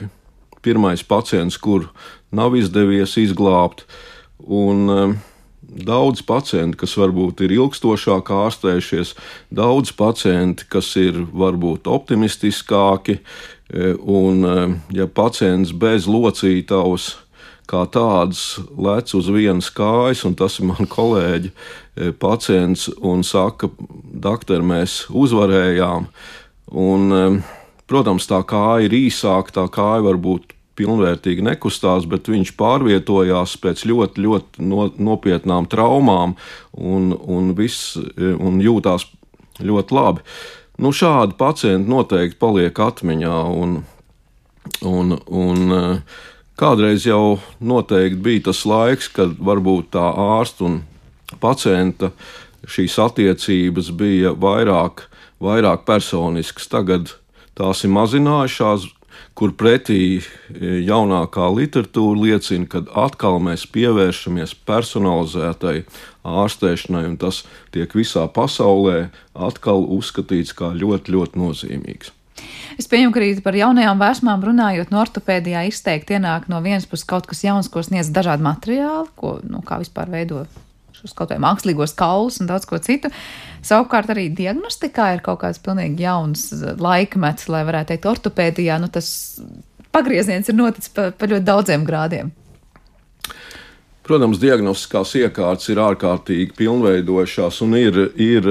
pirmais 0.65 1.03
pacients, 1.05 1.59
kuru 1.61 1.91
nav 2.35 2.59
izdevies 2.59 3.17
izglābt. 3.21 3.87
Un, 4.45 4.91
um, 4.91 5.17
Daudz 5.75 6.21
pacientu, 6.23 6.79
kas 6.85 6.93
varbūt 6.95 7.41
ir 7.43 7.55
ilgstošāk 7.57 8.29
ārstējušies, 8.31 9.15
daudz 9.51 9.91
pacienti, 9.97 10.69
kas 10.71 10.93
ir 11.01 11.25
varbūt 11.35 11.89
optimistiskāki, 11.91 13.17
e, 13.19 13.95
un, 13.99 14.45
e, 14.45 14.67
ja 14.95 15.09
pacients 15.11 15.73
bez 15.75 16.07
locītavas 16.07 17.17
kā 17.67 17.83
tāds 17.91 18.61
lec 18.77 19.11
uz 19.19 19.33
vienas 19.35 19.73
kājas, 19.75 20.23
un 20.29 20.39
tas 20.39 20.61
ir 20.61 20.71
mans 20.71 20.91
kolēģi, 20.95 21.51
e, 21.51 22.13
pacients, 22.13 22.87
un 23.03 23.27
saka, 23.27 23.73
doktor, 24.15 24.63
mēs 24.63 25.09
uzvarējām. 25.11 26.07
Un, 26.71 27.43
protams, 27.91 28.31
tā 28.31 28.45
kāja 28.47 28.87
ir 28.87 28.95
īsāka, 29.05 29.59
tā 29.59 29.67
kāja 29.75 30.07
var 30.07 30.23
būt 30.23 30.54
pilnvērtīgi 30.79 31.45
nekustās, 31.47 32.09
bet 32.11 32.29
viņš 32.31 32.55
pārvietojās 32.59 33.57
pēc 33.63 33.85
ļoti, 33.89 34.25
ļoti 34.27 34.67
no, 34.67 34.89
nopietnām 34.99 35.69
traumām 35.71 36.37
un, 36.73 37.13
un, 37.15 37.53
viss, 37.59 37.97
un 38.19 38.61
jūtās 38.63 39.07
ļoti 39.63 39.95
labi. 39.95 40.25
Nu, 40.83 40.91
šādi 40.91 41.37
pacienti 41.39 41.91
noteikti 41.91 42.41
paliek 42.41 42.79
atmiņā. 42.83 43.35
Un, 43.55 43.77
un, 44.83 45.19
un, 45.31 45.77
kādreiz 46.59 47.07
jau 47.07 47.39
noteikti 47.63 48.23
bija 48.25 48.49
tas 48.51 48.65
laiks, 48.67 49.11
kad 49.15 49.37
varbūt 49.39 49.93
tā 49.95 50.09
ārsta 50.11 50.67
un 50.67 50.81
pacienta 51.43 52.11
šīs 52.67 52.97
attiecības 53.03 53.91
bija 53.95 54.35
vairāk, 54.35 55.07
vairāk 55.43 55.87
personiskas. 55.87 56.67
Tagad 56.73 57.15
tās 57.59 57.85
ir 57.85 57.95
mazinājušās, 57.95 58.89
kur 59.39 59.55
pretī 59.59 60.01
e, 60.19 60.25
jaunākā 60.87 61.49
literatūra 61.55 62.21
liecina, 62.21 62.69
ka 62.71 62.85
atkal 63.05 63.41
mēs 63.43 63.67
pievēršamies 63.75 64.57
personalizētai 64.67 65.85
ārstēšanai, 66.25 67.07
un 67.13 67.17
tas 67.21 67.43
tiek 67.75 67.95
visā 67.97 68.27
pasaulē 68.33 69.09
atkal 69.35 69.87
uzskatīts 69.99 70.55
kā 70.57 70.73
ļoti, 70.75 71.17
ļoti 71.17 71.43
nozīmīgs. 71.43 72.15
Es 72.79 72.89
pieņemu, 72.91 73.15
ka 73.15 73.21
arī 73.23 73.31
par 73.45 73.57
jaunajām 73.57 74.01
vēsmām 74.01 74.45
runājot, 74.49 74.91
no 74.91 75.01
ortopēdijā 75.05 75.65
izteikti 75.69 76.17
ienāk 76.19 76.49
no 76.51 76.59
vienas 76.65 76.89
puses 76.91 77.07
kaut 77.09 77.29
kas 77.31 77.45
jauns, 77.47 77.71
ko 77.71 77.85
sniedz 77.87 78.11
dažādi 78.15 78.45
materiāli, 78.45 79.11
ko 79.19 79.39
nu, 79.47 79.63
kā 79.67 79.79
vispār 79.83 80.11
veido 80.11 80.45
šos 80.95 81.15
kaut 81.17 81.35
vai 81.35 81.41
mākslīgos 81.43 81.95
kaulus 81.99 82.41
un 82.43 82.51
daudz 82.51 82.67
ko 82.69 82.81
citu. 82.83 83.11
Savukārt 83.65 84.11
arī 84.13 84.29
diagnostikā 84.37 85.15
ir 85.15 85.23
kaut 85.25 85.41
kāds 85.41 85.61
pilnīgi 85.65 86.05
jauns 86.05 86.51
laikmets, 86.81 87.49
lai 87.49 87.63
varētu 87.65 87.95
teikt, 87.95 88.09
ortopēdijā, 88.11 88.77
nu 88.83 88.91
tas 88.93 89.09
pagrieziens 89.95 90.51
ir 90.51 90.59
noticis 90.59 90.93
pa, 90.93 91.09
pa 91.17 91.31
ļoti 91.31 91.47
daudziem 91.49 91.87
grādiem. 91.89 92.33
Protams, 94.05 94.37
diagnostiskās 94.37 95.15
iekārtas 95.17 95.71
ir 95.73 95.81
ārkārtīgi 95.81 96.53
pilnveidojušās 96.59 97.63
un 97.65 97.79
ir, 97.79 98.01
ir 98.21 98.49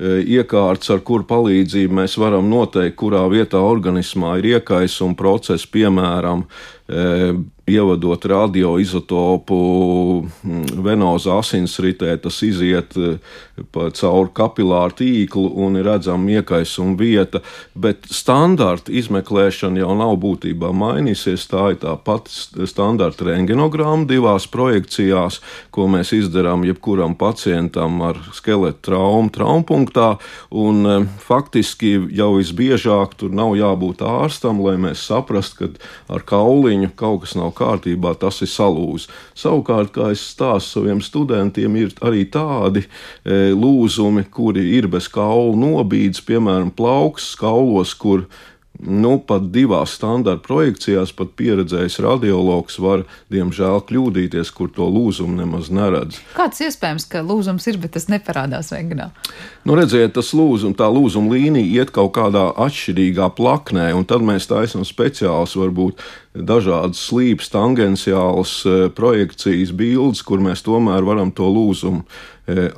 iekārtas, 0.00 0.90
ar 0.90 1.02
kuru 1.06 1.26
palīdzību 1.28 2.00
mēs 2.00 2.18
varam 2.18 2.48
noteikt, 2.50 2.96
kurā 2.98 3.24
vietā 3.30 3.60
organismā 3.62 4.38
ir 4.40 4.56
iekaisuma 4.56 5.14
process, 5.18 5.66
piemēram, 5.70 6.46
ievadot 7.64 8.24
radioizotopu 8.28 9.56
venozā 10.84 11.38
asinsritē, 11.40 12.12
tas 12.20 12.40
iziet 12.44 12.92
eh, 13.00 13.38
cauri 13.72 14.32
kapilāru 14.36 14.98
tīklu 14.98 15.46
un 15.64 15.78
ir 15.80 15.88
redzama 15.88 16.36
iekaisuma 16.36 16.96
vieta, 17.00 17.40
bet 17.72 18.04
standarta 18.12 18.92
izmeklēšana 18.92 19.80
jau 19.80 19.96
nav 19.96 20.12
būtībā 20.20 20.74
mainīsies. 20.76 21.46
Tā 21.48 21.70
ir 21.72 21.80
tā 21.86 21.96
pati 21.96 22.68
standarta 22.68 23.30
rengenogramma 23.30 24.04
divās 24.10 24.44
projekcijās, 24.52 25.40
ko 25.72 25.88
mēs 25.88 26.12
izdarām 26.18 26.66
jebkuram 26.68 27.16
pacientam 27.16 28.02
ar 28.04 28.20
skeleta 28.36 28.90
traumu 28.90 29.32
traumpunktā, 29.84 30.18
un 30.50 30.86
eh, 30.86 31.06
faktiski 31.18 32.08
jau 32.12 32.34
visbiežāk 32.38 33.14
tur 33.16 33.30
nav 33.30 33.54
jābūt 33.56 34.02
ārstam, 34.02 34.60
lai 34.64 34.76
mēs 34.76 35.06
saprastu, 35.06 35.68
ka 35.68 36.14
ar 36.14 36.22
kauliņu 36.22 36.94
kaut 36.96 37.22
kas 37.24 37.34
nav 37.34 37.52
kārtībā, 37.54 38.14
tas 38.18 38.42
ir 38.42 38.48
salūzis. 38.48 39.08
Savukārt, 39.34 39.92
kā 39.94 40.12
es 40.12 40.20
stāstu 40.20 40.80
saviem 40.80 41.00
studentiem, 41.02 41.76
ir 41.76 41.92
arī 42.00 42.24
tādi 42.24 42.84
e, 43.24 43.52
lūzumi, 43.52 44.24
kuri 44.30 44.76
ir 44.78 44.88
bez 44.88 45.08
kaulu 45.08 45.56
nobīdes, 45.56 46.22
piemēram, 46.24 46.70
plauks 46.74 47.34
kaulos, 47.36 47.94
kur 47.94 48.26
nu, 48.82 49.18
pat 49.22 49.46
divās 49.54 49.94
standarta 49.98 50.42
projekcijās, 50.44 51.12
pat 51.14 51.34
pieredzējis 51.38 52.00
radiologs 52.04 52.78
var, 52.82 53.04
diemžēl, 53.32 53.78
kļūdīties, 53.88 54.50
kur 54.54 54.70
to 54.74 54.88
lūzumu 54.90 55.38
nemaz 55.38 55.70
neredz. 55.74 56.18
Kāds 56.34 56.62
iespējams, 56.66 57.06
ka 57.10 57.22
lūzums 57.24 57.68
ir, 57.70 57.78
bet 57.82 57.94
tas 57.96 58.08
neparādās 58.10 58.72
rengenā? 58.74 59.10
Nu, 59.64 59.78
redziet, 59.78 60.16
tas 60.18 60.34
lūzum, 60.36 60.74
tā 60.76 60.90
lūzuma 60.90 61.36
līnija 61.36 61.84
iet 61.84 61.94
kaut 61.94 62.14
kādā 62.18 62.48
atšķirīgā 62.66 63.30
plaknē, 63.38 63.92
un 63.96 64.06
tad 64.10 64.26
mēs 64.26 64.50
taisām 64.50 64.84
speciāls, 64.88 65.56
varbūt 65.58 66.02
dažādas 66.34 66.98
slīpas, 66.98 67.48
tangenciālas 67.54 68.56
e, 68.66 68.76
projekcijas, 68.94 69.70
bildes, 69.76 70.24
kur 70.26 70.42
mēs 70.42 70.64
tomēr 70.66 71.06
varam 71.06 71.30
to 71.30 71.46
lūzumu 71.46 72.02
e, 72.02 72.68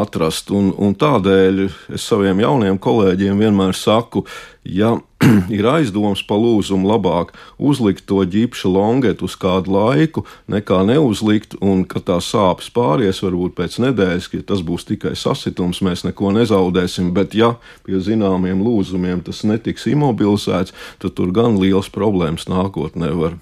atrast. 0.00 0.50
Un, 0.56 0.72
un 0.72 0.96
tādēļ 0.96 1.66
es 1.92 2.08
saviem 2.08 2.40
jauniem 2.40 2.80
kolēģiem 2.80 3.44
vienmēr 3.44 3.76
saku, 3.76 4.24
ja 4.64 4.96
ir 5.56 5.66
aizdoms 5.68 6.22
pa 6.26 6.36
lūzumu, 6.38 6.88
labāk 6.90 7.32
uzlikt 7.58 8.06
to 8.10 8.22
ģipšu 8.26 8.72
longetu 8.72 9.28
uz 9.28 9.36
kādu 9.38 9.74
laiku, 9.76 10.24
nekā 10.50 10.82
neuzlikt, 10.88 11.56
un 11.62 11.84
ka 11.88 12.02
tā 12.02 12.18
sāpes 12.24 12.70
pāries 12.74 13.22
varbūt 13.24 13.56
pēc 13.58 13.78
nedēļas, 13.86 14.30
ka 14.32 14.42
tas 14.52 14.64
būs 14.66 14.88
tikai 14.90 15.14
sasitums, 15.18 15.82
mēs 15.84 16.06
neko 16.08 16.34
nezaudēsim. 16.38 17.12
Bet, 17.16 17.36
ja 17.38 17.54
pie 17.86 18.00
zināmiem 18.02 18.62
lūzumiem 18.64 19.22
tas 19.26 19.44
netiks 19.48 19.88
imobilizēts, 19.92 20.74
tad 21.02 21.16
tur 21.18 21.32
gan 21.34 21.58
liels 21.60 21.90
problēmas 21.92 22.48
nākotnē 22.50 23.14
var 23.18 23.38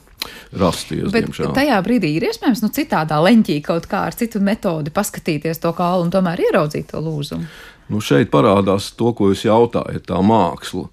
rasties. 0.52 1.08
Bet 1.12 1.28
diemžēl. 1.28 1.52
tajā 1.56 1.78
brīdī 1.84 2.14
ir 2.18 2.28
iespējams 2.28 2.62
nu, 2.64 2.70
citādā 2.74 3.20
leņķī 3.24 3.60
kaut 3.64 3.88
kā 3.90 4.04
ar 4.10 4.16
citu 4.16 4.42
metodi 4.44 4.92
paskatīties 4.94 5.62
to 5.62 5.72
kālu 5.76 6.06
un 6.06 6.12
tomēr 6.12 6.42
ieraudzīt 6.48 6.90
to 6.92 7.00
lūzumu. 7.04 7.48
Nu, 7.90 8.02
šeit 8.04 8.30
parādās 8.30 8.92
to, 8.94 9.10
ko 9.16 9.32
jūs 9.32 9.46
jautājat, 9.48 10.04
tā 10.06 10.20
māksla. 10.22 10.86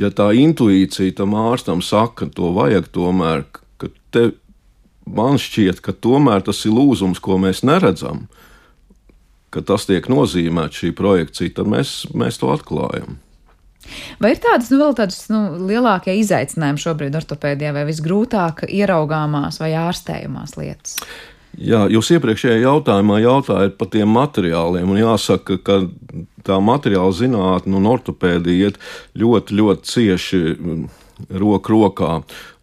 Ja 0.00 0.10
tā 0.10 0.32
intuīcija 0.34 1.14
tam 1.20 1.36
ārstam 1.38 1.82
saka, 1.84 2.24
ka 2.24 2.34
to 2.34 2.50
vajag 2.56 2.88
tomēr, 2.94 3.44
ka 3.78 3.90
te 4.14 4.30
man 5.06 5.38
šķiet, 5.38 5.82
ka 5.84 5.94
tomēr 5.94 6.42
tas 6.46 6.64
ir 6.66 6.74
lūzums, 6.74 7.20
ko 7.22 7.38
mēs 7.38 7.62
neredzam, 7.66 8.24
ka 9.54 9.62
tas 9.62 9.86
tiek 9.86 10.08
nozīmēts 10.10 10.82
šī 10.82 10.90
projekcija, 10.98 11.60
tad 11.60 11.70
mēs, 11.70 12.00
mēs 12.14 12.40
to 12.42 12.50
atklājam. 12.54 13.20
Vai 14.18 14.32
ir 14.32 14.40
tādas 14.40 14.70
nu, 14.72 14.80
vēl 14.80 14.96
tādas 14.96 15.26
nu, 15.28 15.42
lielākie 15.68 16.16
izaicinājumi 16.22 16.80
šobrīd 16.80 17.18
ortopēdijā, 17.20 17.74
vai 17.76 17.84
visgrūtāk 17.86 18.64
ieraugāmās 18.72 19.60
vai 19.60 19.74
ārstējumās 19.78 20.56
lietas? 20.56 20.96
Jā, 21.54 21.84
jūs 21.92 22.10
iepriekšējā 22.16 22.64
jautājumā 22.64 23.20
jautājāt 23.22 23.76
par 23.78 23.88
tiem 23.92 24.10
materiāliem, 24.14 24.90
jāsaka, 24.98 25.58
ka 25.62 25.76
tā 26.46 26.58
materiāla 26.62 27.14
zinātne 27.14 27.78
un 27.78 27.88
ortopēdija 27.92 28.70
iet 28.70 28.80
ļoti, 29.18 29.58
ļoti 29.60 29.90
cieši 29.92 30.40
mm, 30.54 30.84
roku 31.38 31.76
rokā. 31.76 32.12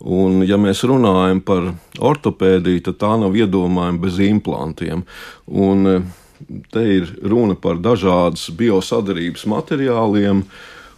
Un, 0.01 0.41
ja 0.43 0.59
mēs 0.59 0.83
runājam 0.87 1.39
par 1.45 1.71
ortopēdiju, 2.11 2.83
tad 2.89 2.99
tā 3.03 3.13
nav 3.21 3.37
iedomājama 3.37 4.03
bez 4.03 4.19
implantiem. 4.27 5.05
Un, 5.47 6.11
te 6.73 6.87
ir 6.97 7.13
runa 7.21 7.55
par 7.55 7.79
dažādas 7.79 8.49
biosadarības 8.57 9.45
materiāliem, 9.51 10.43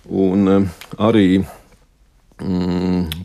un 0.09 0.55
arī 0.97 1.27
mm, 1.43 1.62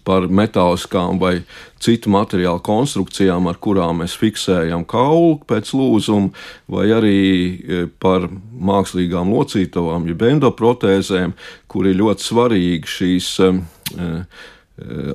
par 0.04 0.26
metāliskām 0.28 1.18
vai 1.20 1.40
citu 1.80 2.10
materiālu 2.12 2.60
konstrukcijām, 2.64 3.48
ar 3.48 3.56
kurām 3.62 4.02
mēs 4.02 4.16
fiksējam 4.18 4.84
kaulu 4.88 5.38
pēc 5.48 5.72
lūzuma, 5.74 6.30
vai 6.70 6.88
arī 6.92 7.16
e, 7.16 7.80
par 8.00 8.28
mākslīgām 8.28 9.32
locītavām, 9.32 10.06
jeb 10.10 10.26
endoprotēzēm, 10.28 11.34
kur 11.70 11.88
ir 11.88 11.98
ļoti 12.02 12.28
svarīgi 12.28 12.94
šīs 12.98 13.30
e, 13.40 13.50
e, 13.96 14.10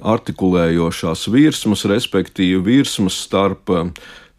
artikulējošās 0.02 1.28
virsmas, 1.32 1.86
respektīvi 1.88 2.64
virsmas 2.66 3.22
starp 3.28 3.72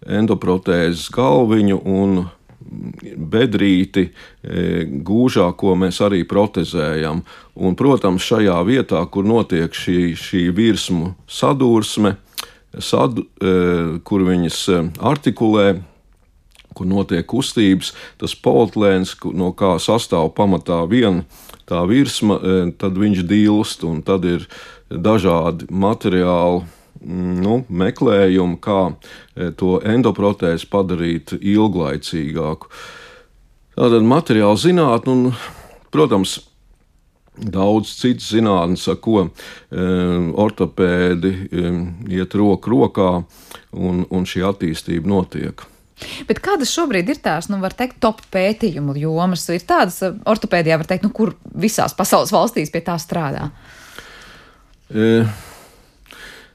endoprotēzes 0.05 1.09
galviņu 1.15 1.81
un 1.89 2.25
bedrīti 3.17 4.09
e, 4.09 4.85
gūžā, 5.07 5.51
ko 5.59 5.75
mēs 5.79 6.01
arī 6.05 6.23
protezējam. 6.29 7.23
Un, 7.55 7.77
protams, 7.79 8.25
šajā 8.25 8.59
vietā, 8.67 9.03
kur 9.11 9.27
notiek 9.29 9.75
šī, 9.75 10.15
šī 10.19 10.45
virsmu 10.57 11.15
sadursme, 11.31 12.17
sad, 12.79 13.19
e, 13.21 13.57
kur 14.07 14.27
viņas 14.27 14.61
e, 14.69 14.85
artikulē, 15.13 15.67
kur 16.75 16.89
notiek 16.91 17.27
kustības, 17.31 17.93
tas 18.19 18.35
politlēns, 18.35 19.15
no 19.37 19.53
kā 19.55 19.77
sastāv 19.79 20.33
pamatā 20.35 20.81
viena 20.91 21.23
tā 21.71 21.85
virsma, 21.89 22.41
tad 22.77 22.99
viņš 22.99 23.23
dilst 23.25 23.85
un 23.87 24.03
tad 24.05 24.27
ir 24.29 24.43
dažādi 24.91 25.71
materiāli 25.71 26.65
nu, 27.07 27.61
meklējumu, 27.69 28.59
kā 28.63 28.81
e, 28.91 29.51
to 29.59 29.79
endoprotēzi 29.85 30.69
padarīt 30.73 31.35
ilglaicīgāku. 31.41 32.71
Tātad 33.75 34.07
materiāla 34.07 34.59
zinātne 34.61 35.15
un, 35.15 35.23
protams, 35.95 36.39
daudz 37.35 37.91
citas 37.99 38.31
zinātnes, 38.31 38.87
ar 38.91 38.99
ko 39.03 39.25
e, 39.25 39.29
ortopēdi 40.45 41.33
e, 41.35 41.77
iet 42.15 42.37
roku 42.39 42.75
rokā, 42.75 43.13
un, 43.75 44.05
un 44.11 44.29
šī 44.29 44.45
attīstība 44.51 45.11
notiek. 45.11 45.67
Bet 46.29 46.41
kādas 46.43 46.73
šobrīd 46.75 47.11
ir 47.13 47.21
tās, 47.23 47.49
nu, 47.51 47.61
var 47.63 47.75
teikt, 47.77 48.01
top 48.03 48.21
pētījumu 48.35 48.97
jomas? 48.99 49.47
Ir 49.55 49.63
tādas 49.67 50.01
ortopēdijā, 50.03 50.79
var 50.81 50.91
teikt, 50.91 51.07
nu, 51.07 51.13
kur 51.15 51.37
visās 51.55 51.95
pasaules 51.97 52.35
valstīs 52.35 52.73
pie 52.75 52.83
tā 52.87 52.97
strādā? 53.03 53.49
E 54.91 55.23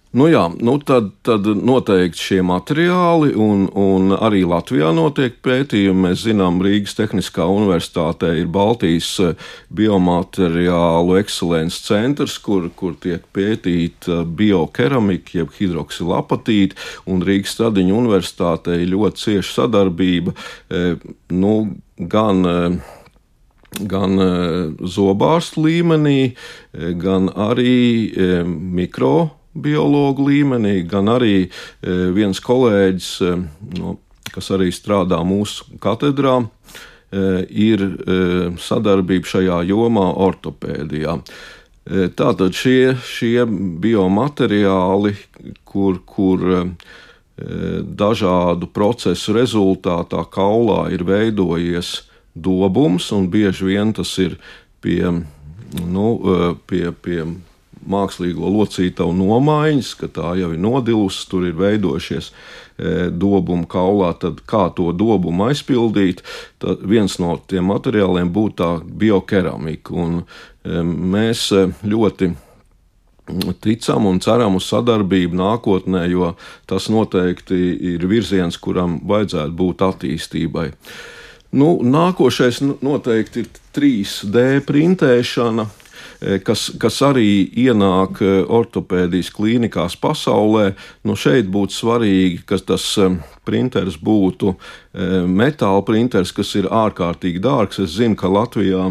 Nu 0.10 0.26
jā, 0.26 0.48
nu 0.65 0.74
tad, 0.82 1.12
tad 1.22 1.45
noteikti 1.45 2.17
šie 2.17 2.39
materiāli, 2.41 3.36
un, 3.38 3.67
un 3.78 4.15
arī 4.17 4.39
Latvijā 4.50 4.89
notiek 4.98 5.36
pētījumi. 5.45 6.08
Mēs 6.08 6.24
zinām, 6.26 6.58
Rīgas 6.65 6.98
Tehniskā 6.98 7.45
universitātē 7.45 8.32
ir 8.39 8.50
Baltijas 8.50 9.12
eh, 9.22 9.45
biomateriālu 9.69 11.19
ekscelences 11.22 11.86
centrs, 11.86 12.39
kur, 12.41 12.72
kur 12.74 12.98
tiek 12.98 13.30
pētīta 13.38 14.24
biokeramika, 14.26 15.43
jeb 15.43 15.54
hidroksilapatīta, 15.60 16.82
un 17.06 17.22
Rīgas 17.30 17.54
Stradiņa 17.60 17.98
universitātē 18.02 18.82
ir 18.82 18.95
ļoti 18.95 19.28
cieša 19.28 19.60
sadarbība. 19.60 20.34
Eh, 20.74 21.10
nu, 21.38 21.56
gan, 22.02 22.45
eh, 22.50 22.95
gan 23.86 24.17
zobārstu 24.82 25.69
līmenī, 25.69 26.32
gan 26.74 27.30
arī 27.30 27.78
mikro 28.50 29.38
biologu 29.53 30.27
līmenī, 30.29 30.83
gan 30.88 31.09
arī 31.12 31.35
e, 31.45 31.49
viens 32.15 32.39
kolēģis, 32.43 33.09
e, 33.25 33.35
no, 33.79 33.97
kas 34.33 34.51
arī 34.53 34.69
strādā 34.73 35.21
mūsu 35.25 35.79
katedrā, 35.81 36.39
e, 36.43 37.23
ir 37.49 37.85
sadarbība 38.62 39.33
šajā 39.33 39.63
jomā 39.69 40.09
ortopēdijā. 40.27 41.19
Tātad 41.89 42.53
šie, 42.53 42.99
šie 43.01 43.47
biomateriāli, 43.81 45.15
kur, 45.65 45.95
kur 46.05 46.43
dažādu 47.39 48.67
procesu 48.69 49.33
rezultātā 49.33 50.21
kaulā 50.29 50.83
ir 50.93 51.01
veidojies 51.07 52.03
dobums, 52.38 53.07
un 53.15 53.25
bieži 53.33 53.71
vien 53.71 53.95
tas 53.97 54.12
ir 54.21 54.38
pie, 54.85 55.01
nu, 55.81 56.05
pie, 56.69 56.91
pie 56.93 57.23
mākslīgo 57.89 58.49
locītavu 58.54 59.13
nomaiņas, 59.17 59.93
ka 59.99 60.10
tā 60.13 60.34
jau 60.39 60.52
ir 60.54 60.62
nodilusi, 60.62 61.25
tur 61.32 61.47
ir 61.47 61.58
veidojušies 61.60 62.30
e, 62.30 62.34
dobuma 63.12 63.67
kaulā, 63.69 64.13
tad 64.21 64.43
kā 64.49 64.67
to 64.78 64.91
dobumu 64.95 65.49
aizpildīt, 65.49 66.23
tad 66.62 66.86
viens 66.86 67.19
no 67.21 67.36
tiem 67.49 67.69
materiāliem 67.71 68.32
būtu 68.34 68.60
tā 68.62 68.69
biokeramika. 68.84 69.95
Un 69.95 70.21
e, 70.21 70.84
mēs 70.84 71.49
e, 71.56 71.65
ļoti 71.84 72.34
ticam 73.62 74.06
un 74.10 74.19
ceram 74.23 74.58
uz 74.58 74.67
sadarbību 74.69 75.38
nākotnē, 75.38 76.06
jo 76.10 76.34
tas 76.69 76.89
noteikti 76.89 77.58
ir 77.93 78.06
virziens, 78.10 78.58
kuram 78.58 78.99
vajadzētu 79.08 79.56
būt 79.56 79.86
attīstībai. 79.86 80.69
Nu, 81.52 81.80
nākošais 81.82 82.62
noteikti 82.86 83.43
ir 83.43 83.52
3D 83.73 84.43
printēšana. 84.67 85.65
Eh, 86.19 86.39
kas, 86.43 86.67
kas 86.79 86.99
arī 87.05 87.47
ienāk 87.63 88.19
eh, 88.19 88.41
ortopēdijas 88.43 89.31
klīnikās 89.35 89.95
pasaulē. 90.01 90.73
Nu, 91.07 91.15
šeit 91.15 91.47
būtu 91.51 91.77
svarīgi, 91.77 92.43
ka 92.49 92.59
tas 92.59 92.91
eh, 92.99 93.19
printeris 93.47 93.97
būtu 93.97 94.55
metāla 95.29 95.81
printeris, 95.85 96.31
kas 96.35 96.51
ir 96.59 96.67
ārkārtīgi 96.69 97.39
dārgs. 97.41 97.79
Es 97.81 97.95
zinu, 97.97 98.17
ka 98.19 98.29
Latvijā 98.29 98.89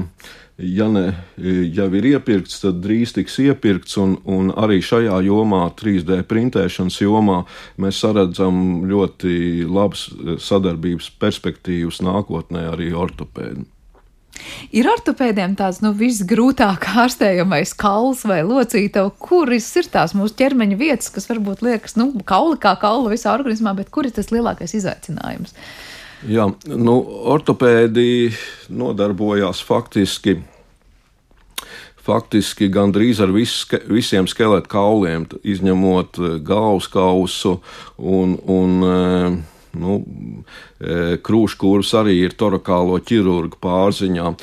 ja 0.59 0.89
ne 0.91 1.05
jau 1.39 1.87
ir 1.95 2.09
iepirkts, 2.15 2.59
tad 2.65 2.81
drīz 2.83 3.13
tiks 3.15 3.39
iepirkts. 3.45 3.99
Un, 4.03 4.17
un 4.27 4.51
arī 4.59 4.81
šajā 4.83 5.21
jomā, 5.29 5.63
3D 5.79 6.23
printēšanas 6.27 6.99
jomā, 7.05 7.43
mēs 7.79 8.03
redzam 8.17 8.85
ļoti 8.89 9.67
labas 9.69 10.09
sadarbības 10.43 11.13
perspektīvas 11.23 12.03
nākotnē 12.07 12.67
arī 12.73 12.91
ortopēdiem. 12.97 13.69
Ir 14.77 14.89
ortopēdiem 14.91 15.55
tāds 15.59 15.81
nu, 15.85 15.93
visgrūtāk 15.97 16.89
ārstējamais 17.05 17.75
kauls 17.79 18.25
vai 18.29 18.41
locītava, 18.47 19.13
kuras 19.23 19.69
ir 19.81 19.89
tās 19.93 20.15
mūsu 20.19 20.37
ķermeņa 20.41 20.79
vietas, 20.81 21.13
kas 21.15 21.29
varbūt 21.31 21.65
liekas, 21.67 21.97
nu, 22.01 22.11
kauli 22.29 22.59
kā 22.63 22.75
kaula 22.81 23.15
visā 23.15 23.33
organismā, 23.37 23.75
bet 23.79 23.93
kur 23.95 24.09
ir 24.09 24.15
tas 24.17 24.33
lielākais 24.35 24.77
izaicinājums? 24.79 25.57
Jā, 26.29 26.49
nu, 26.67 26.99
ortopēdi 27.31 28.33
nodarbojās 28.75 29.63
faktiski 29.63 30.41
faktiski 32.09 32.71
gandrīz 32.73 33.21
ar 33.21 33.33
vis, 33.35 33.61
visiem 33.91 34.29
skeletu 34.31 34.71
kauliem, 34.73 35.27
izņemot 35.45 36.21
eh, 36.21 36.35
galvas 36.45 36.89
kausu 36.93 37.59
un, 37.99 38.37
un 38.49 38.89
eh, 38.89 39.39
nu, 39.79 40.01
eh, 40.81 41.17
krūškūrus 41.25 41.95
arī 42.01 42.19
ir 42.27 42.37
torakālo 42.39 42.99
ķirurgu 43.01 43.61
pārziņā. 43.63 44.35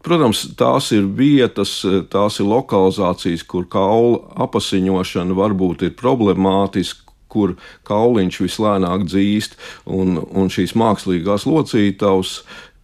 Protams, 0.00 0.40
tās 0.56 0.88
ir 0.96 1.04
vietas, 1.14 1.84
tās 2.10 2.40
ir 2.40 2.48
lokalizācijas, 2.48 3.44
kur 3.46 3.68
kaula 3.70 4.18
apasiņošana 4.46 5.36
varbūt 5.36 5.84
ir 5.86 5.92
problemātiska, 5.94 7.10
kur 7.30 7.54
kauliņš 7.88 8.40
vislēnāk 8.42 9.06
dzīst, 9.06 9.56
un, 9.86 10.18
un 10.18 10.50
šīs 10.52 10.74
mākslīgās 10.78 11.46
locītavas 11.46 12.40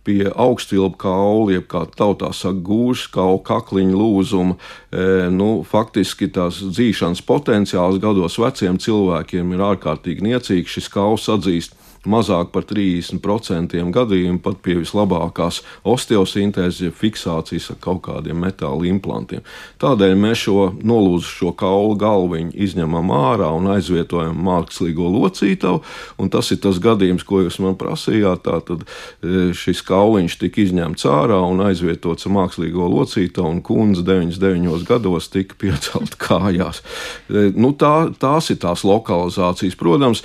pie 0.06 0.30
augstvilpu 0.30 1.00
kaula, 1.02 1.56
jeb 1.56 1.66
kā 1.70 1.82
tautā 1.98 2.30
saka, 2.36 2.60
gūžas 2.68 3.08
kaula, 3.14 3.40
kakliņa 3.46 3.96
lūzuma. 3.98 4.56
E, 4.56 5.06
nu, 5.34 5.50
faktiski 5.66 6.30
tās 6.32 6.60
dzīšanas 6.62 7.24
potenciāls 7.26 7.98
gados 8.02 8.38
veciem 8.40 8.78
cilvēkiem 8.82 9.56
ir 9.56 9.66
ārkārtīgi 9.72 10.28
niecīgs. 10.28 10.78
Šis 10.78 10.92
kauls 10.94 11.26
atzīst 11.32 11.74
mazāk 12.08 12.52
par 12.54 12.66
30% 12.68 13.76
gadījumu 13.94 14.40
pat 14.44 14.60
pie 14.64 14.78
vislabākās 14.80 15.62
osteosintēzes, 15.86 16.94
fiksācijas 16.96 17.70
ar 17.74 17.80
kaut 17.82 18.02
kādiem 18.06 18.38
metāla 18.42 18.86
implantiem. 18.88 19.44
Tādēļ 19.82 20.14
mēs 20.20 20.44
šo 20.46 20.68
nolūzušo 20.86 21.52
kaulu 21.58 21.96
galviņu 22.00 22.54
izņemam 22.66 23.12
ārā 23.16 23.50
un 23.56 23.70
aizvietojam 23.74 24.38
mākslīgo 24.46 25.10
locītavu, 25.16 25.82
un 26.22 26.32
tas 26.32 26.50
ir 26.54 26.62
tas 26.64 26.80
gadījums, 26.82 27.26
ko 27.26 27.42
jūs 27.44 27.60
man 27.64 27.78
prasījāt. 27.80 28.44
Tātad 28.46 28.84
e, 28.86 29.50
šis 29.56 29.82
kauliņš 29.86 30.38
tika 30.42 30.62
izņemts 30.62 31.06
ārā 31.10 31.40
un 31.48 31.64
aizvietots 31.66 32.28
ar 32.28 32.36
mākslīgo 32.36 32.88
locītavu, 32.92 33.56
un 33.56 33.62
kundze 33.66 34.04
99 34.06 34.86
gados 34.88 35.30
tika 35.32 35.58
piecelt 35.60 36.18
kājās. 36.26 36.82
E, 37.28 37.50
nu, 37.56 37.72
tā, 37.78 38.10
tās 38.20 38.52
ir 38.54 38.60
tās 38.62 38.84
lokalizācijas. 38.86 39.76
Protams, 39.76 40.22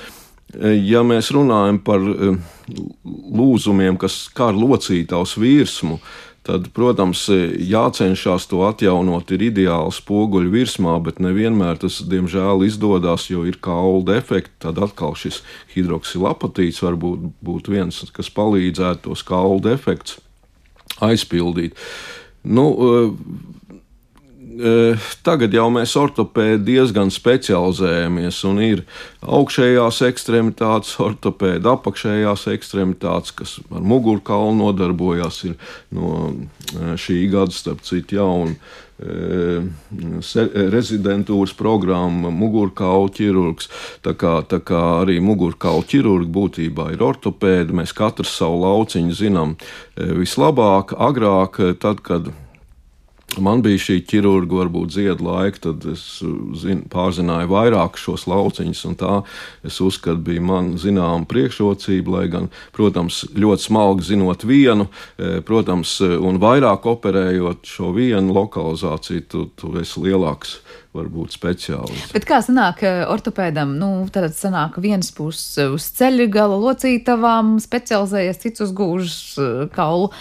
ja 0.59 1.03
mēs 1.07 1.31
runājam 1.35 1.79
par 1.83 2.01
eh, 2.01 2.35
lūzumiem, 3.05 3.99
kas 4.01 4.27
skar 4.27 4.57
locītavas 4.57 5.37
virsmu, 5.39 5.99
tad, 6.47 6.71
protams, 6.75 7.27
jācenšas 7.29 8.47
to 8.49 8.63
atjaunot. 8.65 9.29
Ir 9.35 9.45
ideāli 9.51 9.93
spoguļu 9.93 10.51
virsmā, 10.55 10.95
bet 11.05 11.21
nevienmēr 11.21 11.79
tas, 11.83 12.01
diemžēl, 12.09 12.65
izdodas, 12.65 13.29
jo 13.29 13.45
ir 13.47 13.59
kaula 13.61 14.01
defekti. 14.15 14.55
Tad 14.65 14.81
atkal 14.81 15.15
šis 15.19 15.43
hidroksilapatīts 15.75 16.81
var 16.83 16.97
būt, 16.99 17.29
būt 17.45 17.71
viens, 17.71 18.03
kas 18.15 18.33
palīdzētu 18.33 19.09
tos 19.09 19.23
kaula 19.27 19.61
defektus 19.71 20.19
aizpildīt. 21.01 21.77
Nu, 22.43 22.65
eh, 22.73 23.11
tagad 25.25 25.53
jau 25.55 25.67
mēs 25.73 25.95
ortopēdi 25.99 26.73
diezgan 26.73 27.11
specializējamies, 27.13 28.43
un 28.49 28.61
ir 28.65 28.83
augšējās 29.21 30.01
ekstremitātes, 30.09 30.93
ortopēdi 31.01 31.69
apakšējās 31.71 32.47
ekstremitātes, 32.55 33.35
kas 33.37 33.57
ar 33.71 33.83
mugurkaulu 33.85 34.55
nodarbojās. 34.59 35.43
Ir 35.49 35.57
no 35.95 36.31
šī 36.99 37.23
gada, 37.31 37.53
starp 37.55 37.83
citu, 37.87 38.19
jauna 38.19 38.55
rezidentūras 40.71 41.55
programma, 41.57 42.29
mugurkaula 42.29 43.09
ķirurgs. 43.17 43.71
Tā 44.05 44.13
kā, 44.13 44.35
tā 44.45 44.61
kā 44.61 44.81
arī 45.01 45.17
mugurkaula 45.23 45.81
ķirurgi 45.89 46.29
būtībā 46.29 46.91
ir 46.93 47.01
ortopēdi, 47.07 47.73
mēs 47.81 47.95
katrs 47.97 48.35
savu 48.37 48.61
lauciņu 48.61 49.17
zinām 49.17 49.57
vislabāk, 49.97 50.93
agrāk, 51.01 51.57
tad, 51.81 52.05
kad 52.05 52.29
Man 53.39 53.61
bija 53.63 53.79
šī 53.79 54.01
ķirurga, 54.09 54.57
varbūt 54.59 54.91
ziedu 54.91 55.23
laika, 55.29 55.61
tad 55.69 55.85
es 55.93 56.01
zin, 56.59 56.81
pārzināju 56.91 57.47
vairāk 57.53 57.95
šos 57.99 58.25
lauciņus, 58.27 58.81
un 58.89 58.97
tā 58.99 59.13
es 59.67 59.77
uzskatu, 59.83 60.19
bija 60.25 60.43
man 60.43 60.73
zināma 60.81 61.23
priekšrocība, 61.31 62.11
lai 62.17 62.25
gan, 62.33 62.49
protams, 62.75 63.21
ļoti 63.31 63.67
smalki 63.69 64.09
zinot 64.09 64.43
vienu, 64.47 64.89
e, 65.15 65.39
protams, 65.47 65.95
un 66.01 66.41
vairāk 66.43 66.89
operējot 66.91 67.71
šo 67.71 67.93
vienu 67.95 68.35
lokalizāciju, 68.35 69.23
tu, 69.31 69.45
tu 69.55 69.71
esi 69.79 70.03
lielāks 70.03 70.57
varbūt 70.91 71.31
speciālists. 71.37 72.11
Bet 72.11 72.27
kā 72.27 72.41
sanāk 72.43 72.83
e, 72.83 72.93
ortopēdam? 73.07 73.77
Nu, 73.79 73.93
tad 74.11 74.35
sanāk 74.35 74.75
viens 74.83 75.07
puses 75.15 75.55
uz 75.71 75.87
ceļa 75.95 76.27
gala 76.35 76.59
locītavām, 76.59 77.55
specializējies, 77.63 78.43
cits 78.43 78.67
uz 78.67 78.75
gūžas 78.75 79.19
e, 79.39 79.51
kaulu. 79.71 80.11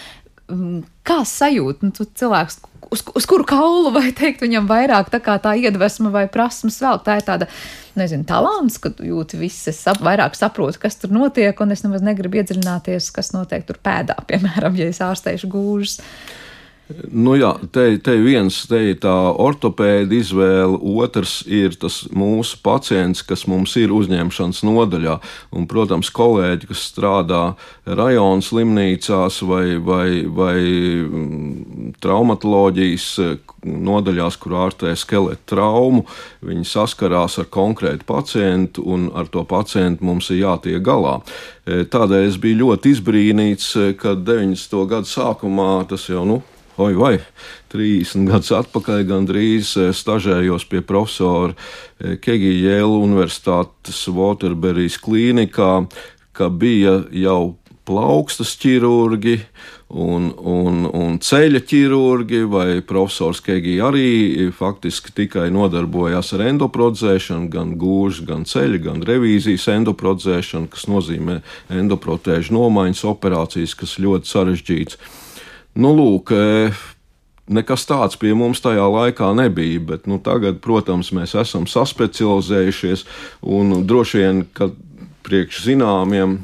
Mm, 0.51 0.83
kā 1.07 1.21
sajūt 1.27 1.83
nu, 1.83 1.91
cilvēks, 1.91 2.61
uz, 2.91 3.03
uz 3.15 3.25
kuru 3.29 3.45
kaulu 3.47 3.91
vai 3.95 4.11
teikt 4.15 4.43
viņam 4.43 4.67
vairāk 4.69 5.11
tā, 5.13 5.21
tā 5.21 5.55
iedvesma 5.59 6.11
vai 6.13 6.25
prasmes 6.31 6.79
vēl? 6.83 6.99
Tā 7.05 7.17
ir 7.19 7.25
tāda, 7.27 7.47
nezinu, 7.99 8.27
talants, 8.27 8.77
ka 8.81 8.91
jūti 9.05 9.39
viss, 9.39 9.69
es 9.71 9.79
sap, 9.81 10.01
vairāk 10.03 10.37
saprotu, 10.37 10.81
kas 10.83 10.99
tur 10.99 11.13
notiek, 11.15 11.55
un 11.63 11.75
es 11.75 11.85
nemaz 11.85 12.03
negribu 12.05 12.41
iedziļināties, 12.41 13.11
kas 13.15 13.33
notiek 13.35 13.65
tur 13.67 13.79
pēdā, 13.83 14.17
piemēram, 14.29 14.77
ja 14.79 14.91
es 14.91 15.01
ārstēšu 15.05 15.51
gūžas. 15.51 15.99
Nu 17.11 17.35
jā, 17.37 17.51
te, 17.73 17.97
te 18.03 18.15
viens 18.21 18.55
te 18.69 18.79
ir 18.91 18.97
tā 19.03 19.13
ortopēda 19.39 20.15
izvēle, 20.17 20.79
otrs 21.01 21.41
ir 21.47 21.75
tas 21.79 22.01
mūsu 22.15 22.59
pacients, 22.63 23.23
kas 23.27 23.45
mums 23.49 23.75
ir 23.79 23.93
uzņemšanas 23.95 24.61
nodaļā. 24.67 25.17
Un, 25.55 25.67
protams, 25.71 26.11
kolēģi, 26.15 26.69
kas 26.71 26.85
strādā 26.91 27.41
rajonu 27.85 28.45
slimnīcās 28.45 29.41
vai, 29.47 29.65
vai, 29.77 30.07
vai 30.27 30.57
mm, 30.61 31.95
traumatoloģijas 32.03 33.07
nodaļās, 33.61 34.37
kur 34.41 34.57
ārstē 34.65 34.95
skeletu 34.97 35.53
traumu, 35.53 36.05
viņi 36.45 36.65
saskarās 36.67 37.37
ar 37.41 37.49
konkrētu 37.53 38.07
pacientu, 38.09 38.85
un 38.89 39.09
ar 39.15 39.29
to 39.31 39.43
pacientu 39.47 40.07
mums 40.07 40.31
ir 40.33 40.43
jātiek 40.45 40.81
galā. 40.85 41.19
Tādēļ 41.65 42.25
es 42.25 42.39
biju 42.41 42.63
ļoti 42.63 42.95
izbrīnīts, 42.95 43.75
kad 44.01 44.25
90. 44.25 44.81
gadu 44.89 45.09
sākumā 45.11 45.69
tas 45.89 46.07
jau 46.09 46.25
nu, 46.25 46.41
oi, 46.81 46.95
vai 46.97 47.13
30 47.73 48.27
gadus 48.29 48.51
atpakaļ 48.57 49.05
gandrīz 49.09 49.75
eh, 49.79 49.91
stažējos 49.95 50.67
pie 50.71 50.81
profesora 50.85 51.53
eh, 51.53 52.17
Kegija 52.21 52.71
Jēla 52.71 53.01
Universitātes 53.05 54.03
Waterberijas 54.11 54.99
klīnikā, 55.01 55.73
ka 56.37 56.49
bija 56.49 57.01
jau 57.13 57.55
plaukstas 57.87 58.53
ķirurgi 58.61 59.39
un, 59.91 60.29
un, 60.37 60.85
un 60.87 61.17
ceļa 61.21 61.61
ķirurgi, 61.67 62.43
vai 62.49 62.81
profesors 62.87 63.41
Kegija 63.43 63.89
arī 63.89 64.49
faktiski 64.55 65.13
tikai 65.17 65.49
nodarbojās 65.53 66.31
ar 66.37 66.45
endoprodzēšanu, 66.51 67.49
gan 67.51 67.73
gūžu, 67.81 68.27
gan 68.29 68.45
ceļa, 68.47 68.83
gan 68.85 69.01
revīzijas 69.07 69.67
endoprodzēšanu, 69.75 70.71
kas 70.71 70.87
nozīmē 70.91 71.41
endoprotēžu 71.81 72.55
nomaiņas 72.55 73.03
operācijas, 73.11 73.75
kas 73.79 73.97
ļoti 74.01 74.31
sarežģītas. 74.31 75.19
Nu, 75.73 75.93
lūk, 75.95 76.33
e, 76.35 76.71
nekas 77.47 77.85
tāds 77.87 78.19
pie 78.19 78.33
mums 78.35 78.59
tajā 78.63 78.83
laikā 78.91 79.31
nebija, 79.37 79.79
bet 79.93 80.07
nu, 80.09 80.19
tagad, 80.23 80.59
protams, 80.63 81.13
mēs 81.15 81.35
esam 81.39 81.67
saspecializējušies 81.69 83.05
un 83.47 83.81
droši 83.87 84.23
vien, 84.23 84.41
ka 84.51 84.71
priekš 85.23 85.63
zināmiem 85.69 86.41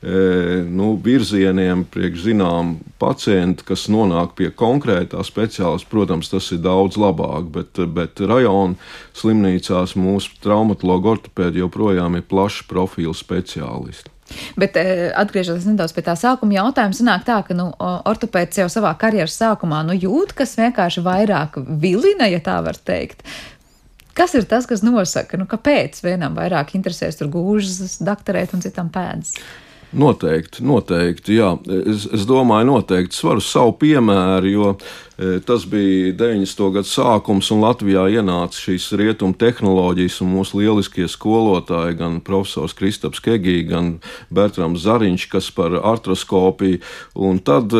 nu, 0.00 0.94
virzieniem, 1.04 1.82
priekš 1.92 2.22
zinām 2.30 2.70
pacientu, 3.02 3.66
kas 3.68 3.82
nonāk 3.92 4.32
pie 4.38 4.48
konkrētā 4.48 5.20
speciālista, 5.26 5.90
protams, 5.92 6.30
tas 6.32 6.46
ir 6.54 6.62
daudz 6.64 6.96
labāk, 6.96 7.50
bet, 7.52 7.82
bet 7.92 8.22
rajona 8.24 8.78
slimnīcās 9.20 9.92
mūsu 10.00 10.38
traumatologu 10.40 11.12
ortopēdi 11.16 11.60
joprojām 11.60 12.16
ir 12.16 12.24
plaša 12.30 12.64
profila 12.70 13.12
speciālisti. 13.16 14.08
Bet 14.58 14.76
eh, 14.78 15.08
atgriežoties 15.16 15.66
nedaudz 15.68 15.94
pie 15.94 16.04
tā 16.06 16.14
sākuma 16.18 16.56
jautājuma, 16.58 16.96
sanāk 16.96 17.24
tā, 17.26 17.40
ka 17.46 17.56
nu, 17.56 17.70
ortopēds 18.08 18.60
jau 18.62 18.68
savā 18.72 18.92
karjeras 18.98 19.36
sākumā 19.40 19.82
nu, 19.86 19.96
jūt, 19.98 20.34
kas 20.38 20.56
vienkārši 20.58 21.04
vairāk 21.06 21.58
vilina, 21.82 22.28
ja 22.30 22.42
tā 22.44 22.60
var 22.64 22.78
teikt. 22.78 23.24
Kas 24.16 24.34
ir 24.38 24.46
tas, 24.50 24.66
kas 24.70 24.84
nosaka, 24.86 25.38
nu, 25.40 25.46
kāpēc 25.50 26.02
vienam 26.04 26.36
vairāk 26.38 26.74
interesēs 26.78 27.18
tur 27.18 27.30
gūžas, 27.32 28.00
dakterēt 28.04 28.54
un 28.56 28.62
citam 28.64 28.90
pēdas? 28.92 29.34
Noteikti, 29.90 30.62
noteikti. 30.62 31.36
Jā. 31.40 31.54
Es, 31.82 32.06
es 32.14 32.26
domāju, 32.28 32.68
noteikti 32.68 33.16
es 33.16 33.24
varu 33.26 33.42
savu 33.42 33.74
piemēru, 33.80 34.52
jo 34.52 34.74
Tas 35.20 35.66
bija 35.68 36.14
90. 36.16 36.70
gada 36.72 36.88
sākums, 36.88 37.50
un 37.52 37.60
Latvijā 37.60 38.06
ienāca 38.08 38.56
šīs 38.56 38.86
rietumu 38.96 39.36
tehnoloģijas, 39.36 40.16
un 40.24 40.30
mūsu 40.32 40.62
lieliskie 40.62 41.04
skolotāji, 41.12 41.98
gan 41.98 42.14
profesors 42.24 42.72
Kristaps 42.78 43.20
Kegī, 43.20 43.58
gan 43.68 43.90
Bertrams 44.32 44.80
Zariņš, 44.86 45.26
kas 45.28 45.50
par 45.52 45.76
artroskopiju, 45.76 46.80
un 47.20 47.42
tad 47.44 47.76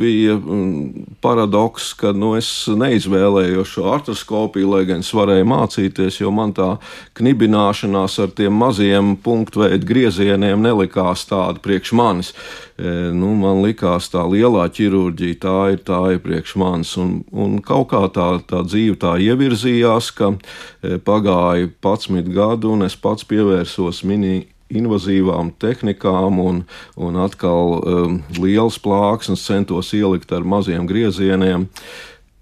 bija 0.00 0.34
mm, 0.34 1.14
paradoks, 1.22 1.92
ka 2.00 2.10
nu, 2.10 2.32
es 2.40 2.50
neizvēlējos 2.66 3.76
šo 3.76 3.86
artroskopiju, 3.94 4.74
lai 4.74 4.82
gan 4.90 5.06
es 5.06 5.14
varēju 5.14 5.46
mācīties, 5.54 6.18
jo 6.24 6.34
man 6.34 6.56
tā 6.58 6.72
knibināšanās 7.14 8.18
ar 8.24 8.34
tiem 8.34 8.58
maziem 8.64 9.14
punktu 9.22 9.62
veidu 9.68 9.92
griezieniem 9.94 10.66
nelikās 10.66 11.28
tāda 11.30 11.62
priekš 11.62 11.94
manis. 11.94 12.34
E, 12.74 12.92
nu, 13.14 13.30
man 13.38 13.60
likās, 13.62 14.08
tā 14.10 14.24
lielā 14.26 14.64
ķirurģija, 14.74 15.40
tā 15.44 15.58
ir 15.74 15.82
tā 15.86 16.00
ir 16.16 16.22
priekš 16.24 16.56
manis. 16.58 16.94
Un, 16.98 17.20
un 17.30 17.60
kaut 17.62 17.92
kā 17.92 18.02
tā, 18.14 18.28
tā 18.50 18.64
dzīve 18.66 18.98
tā 19.02 19.14
ievirzījās, 19.22 20.10
ka 20.18 20.32
e, 20.34 20.96
pagāja 20.98 21.70
11 21.70 22.32
gadu, 22.34 22.74
un 22.74 22.86
es 22.88 22.98
pats 22.98 23.26
pievērsos 23.30 24.02
mini 24.08 24.48
invazīvām 24.74 25.52
tehnikām 25.60 26.40
un, 26.42 26.64
un 26.96 27.18
atkal 27.20 27.76
um, 27.78 28.16
liels 28.40 28.78
plāksnes 28.82 29.44
centos 29.46 29.92
ielikt 29.94 30.32
ar 30.34 30.42
maziem 30.42 30.88
griezieniem. 30.90 31.68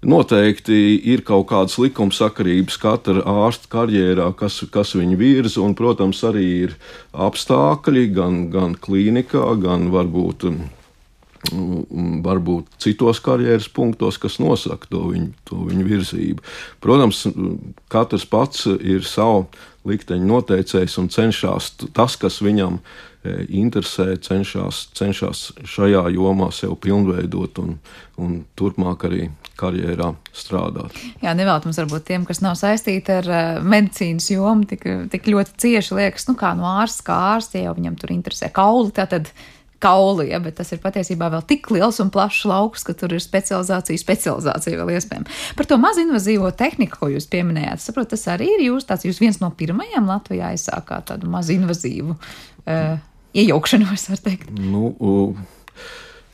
Noteikti 0.03 0.77
ir 1.13 1.23
kaut 1.27 1.47
kādas 1.51 1.77
likumsakarības 1.79 2.77
katra 2.81 3.23
ārsta 3.45 3.69
karjerā, 3.71 4.29
kas, 4.35 4.59
kas 4.73 4.93
viņu 4.99 5.17
virza, 5.19 5.61
un, 5.63 5.75
protams, 5.79 6.21
arī 6.27 6.45
ir 6.67 6.77
apstākļi 7.13 8.07
gan, 8.15 8.39
gan 8.53 8.77
klīnikā, 8.79 9.45
gan 9.63 9.87
varbūt 9.93 10.47
um, 10.49 10.63
varbūt 12.23 12.77
citos 12.79 13.19
karjeras 13.23 13.67
punktos, 13.71 14.17
kas 14.21 14.39
nosaka 14.39 14.87
to 14.89 15.01
viņu, 15.11 15.31
to 15.47 15.59
viņu 15.67 15.87
virzību. 15.87 16.43
Protams, 16.83 17.25
katrs 17.91 18.25
pats 18.29 18.67
ir 18.79 19.03
savu 19.07 19.47
likteņu 19.87 20.29
noteicējs 20.29 20.97
un 21.01 21.09
cenšas 21.11 21.73
tas, 21.91 22.15
kas 22.15 22.39
viņam 22.43 22.79
e, 22.79 22.81
interesē, 23.23 24.17
cenšas, 24.19 24.87
cenšas 24.97 25.45
šajā 25.69 26.03
jomā 26.11 26.49
sev 26.51 26.75
pilnveidot 26.83 27.61
un, 27.63 27.77
un 28.19 28.41
turpmāk 28.59 29.07
arī 29.07 29.29
karjerā 29.59 30.11
strādāt. 30.35 30.97
Jā, 31.23 31.35
nevēlt 31.37 31.67
mums 31.67 31.79
varbūt 31.79 32.07
tiem, 32.09 32.27
kas 32.27 32.43
nav 32.43 32.57
saistīti 32.59 33.15
ar 33.15 33.29
uh, 33.29 33.63
medicīnas 33.63 34.27
jomu, 34.33 34.67
tik, 34.69 34.85
tik 35.13 35.29
ļoti 35.31 35.57
cieši 35.63 35.99
liekas, 36.01 36.27
nu 36.29 36.37
kā 36.39 36.53
no 36.57 36.67
ārsta, 36.75 37.07
kā 37.09 37.19
ārsta, 37.35 37.59
ja 37.59 37.69
jau 37.69 37.77
viņam 37.79 37.99
tur 38.01 38.15
interesē 38.15 38.51
kauli, 38.53 38.91
tātad 38.95 39.31
kauli, 39.83 40.29
ja, 40.31 40.39
bet 40.39 40.55
tas 40.59 40.71
ir 40.71 40.79
patiesībā 40.83 41.27
vēl 41.33 41.43
tik 41.47 41.67
liels 41.73 41.99
un 41.99 42.11
plašs 42.13 42.45
lauks, 42.47 42.85
ka 42.87 42.95
tur 42.97 43.15
ir 43.15 43.23
specializācija, 43.23 43.99
specializācija 43.99 44.79
vēl 44.79 44.93
iespējama. 44.95 45.39
Par 45.59 45.67
to 45.67 45.77
mazinvazīvo 45.81 46.51
tehniku, 46.59 47.01
ko 47.01 47.09
jūs 47.11 47.27
pieminējāt, 47.31 47.83
saprotu, 47.83 48.13
tas 48.15 48.23
arī 48.31 48.47
ir 48.55 48.67
jūs 48.69 48.87
tāds, 48.87 49.03
jūs 49.07 49.19
viens 49.23 49.41
no 49.43 49.51
pirmajiem 49.59 50.07
Latvijā 50.07 50.53
aizsākāt 50.53 51.09
tādu 51.11 51.31
mazinvazīvu 51.33 52.15
uh, 52.15 52.95
iejaukšanos, 53.33 54.09
var 54.13 54.23
teikt. 54.29 54.53
Nu, 54.59 54.93
uh. 54.99 55.49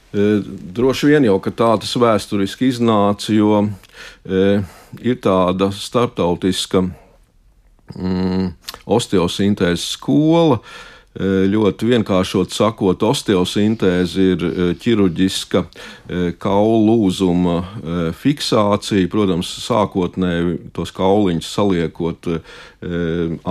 Droši 0.09 1.11
vien 1.11 1.25
jau 1.27 1.35
tā 1.37 1.67
tas 1.77 1.91
vēsturiski 2.01 2.71
iznāca, 2.71 3.29
jo 3.29 3.59
e, 4.25 4.63
ir 5.05 5.19
tāda 5.21 5.67
starptautiska 5.69 6.81
mm, 7.93 8.47
osteosintēzes 8.89 9.85
skola, 9.93 10.57
Ļoti 11.17 11.87
vienkāršot 11.89 12.53
sakot, 12.53 13.01
osteosintēze 13.01 14.25
ir 14.35 14.43
ķirurģiska 14.79 15.63
kaulu 16.39 16.83
lūzuma 16.85 17.55
fiksācija. 18.13 19.09
Protams, 19.09 19.49
sākotnēji 19.65 20.59
tos 20.77 20.93
kauliņus 20.95 21.49
saliekot 21.49 22.29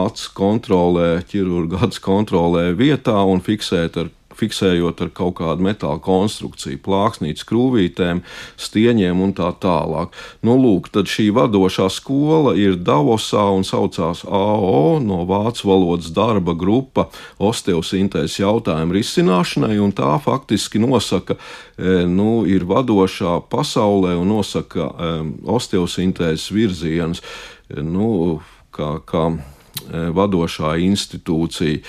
acu 0.04 0.30
kontrolē, 0.38 1.09
ķirurga 1.28 1.82
acu 1.88 2.04
kontrolē 2.06 2.68
vietā 2.78 3.18
un 3.26 3.42
fiksēt 3.42 3.98
ar 4.04 4.14
fiksējot 4.39 5.03
ar 5.05 5.11
kaut 5.14 5.36
kādu 5.41 5.64
metāla 5.66 5.99
konstrukciju, 6.03 6.80
plāksnītes, 6.84 7.47
krūvītēm, 7.49 8.22
stieņiem 8.61 9.22
un 9.24 9.34
tā 9.36 9.51
tālāk. 9.62 10.14
Nu, 10.47 10.57
lūk, 10.61 10.91
tad 10.95 11.11
šī 11.11 11.28
vadošā 11.36 11.89
skola 11.93 12.55
ir 12.59 12.78
Davosā 12.78 13.49
un 13.55 13.66
saucās 13.66 14.24
AO 14.24 14.99
no 15.03 15.24
vācu 15.28 15.68
valodas 15.70 16.12
darba 16.14 16.55
grupa 16.59 17.09
osteosintēzes 17.43 18.41
jautājumu 18.43 18.99
risināšanai, 18.99 19.76
un 19.82 19.95
tā 19.97 20.14
faktiski 20.22 20.80
nosaka, 20.82 21.39
e, 21.76 22.03
nu, 22.09 22.45
ir 22.49 22.66
vadošā 22.68 23.39
pasaulē 23.51 24.14
un 24.18 24.32
nosaka 24.36 24.89
um, 24.89 25.32
osteosintēzes 25.59 26.51
virzienus. 26.55 27.22
E, 27.68 27.82
nu, 27.84 28.39
kā, 28.74 28.99
kā 29.07 29.28
vadošā 29.89 30.76
institūcija. 30.84 31.82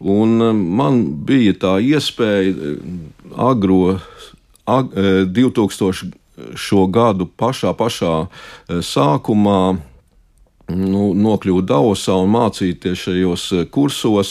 Un 0.00 0.40
eh, 0.40 0.52
man 0.56 1.02
bija 1.28 1.54
tā 1.60 1.74
iespēja 1.84 2.54
eh, 2.54 2.80
agro 3.36 3.98
ag, 4.64 4.96
2000. 5.28 6.08
Eh, 6.08 6.16
gadu 6.88 7.26
pašā, 7.36 7.74
pašā 7.76 8.14
sākumā 8.80 9.58
nu, 10.72 11.02
nokļūt 11.12 11.66
Davosā 11.68 12.14
un 12.16 12.30
mācīties 12.32 13.02
šajos 13.04 13.44
kursos. 13.68 14.30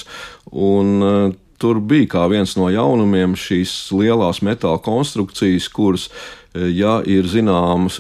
Un, 0.50 1.36
tur 1.62 1.82
bija 1.86 2.08
kā 2.16 2.24
viens 2.32 2.56
no 2.58 2.72
jaunumiem 2.74 3.36
šīs 3.38 3.92
lielās 3.94 4.42
metāla 4.42 4.82
konstrukcijas, 4.82 5.70
kuras, 5.70 6.08
ja 6.56 6.98
ir 7.06 7.30
zināmas 7.30 8.00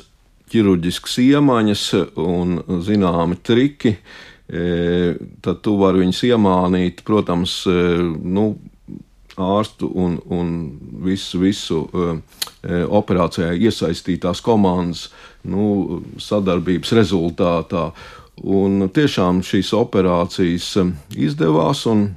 ķirurģiskas 0.50 1.20
iemaņas 1.28 1.86
un 2.18 2.58
zināmi 2.82 3.38
triki, 3.46 3.94
E, 3.94 4.29
tad 4.50 5.62
tu 5.62 5.76
vari 5.78 6.02
viņus 6.02 6.24
iemānīt, 6.32 7.04
protams, 7.06 7.62
e, 7.70 7.74
nu, 8.26 8.46
ārstu 9.40 9.90
un, 9.96 10.18
un 10.36 10.50
visu, 11.06 11.40
visu 11.40 11.84
uh, 11.86 12.18
operācijā 13.00 13.54
iesaistītās 13.56 14.42
komandas 14.44 15.06
nu, 15.48 16.02
sadarbības 16.20 16.92
rezultātā. 16.98 17.90
Un 18.40 18.90
tiešām 18.96 19.42
šīs 19.44 19.72
operācijas 19.76 20.74
izdevās. 21.16 21.86
Un, 21.92 22.10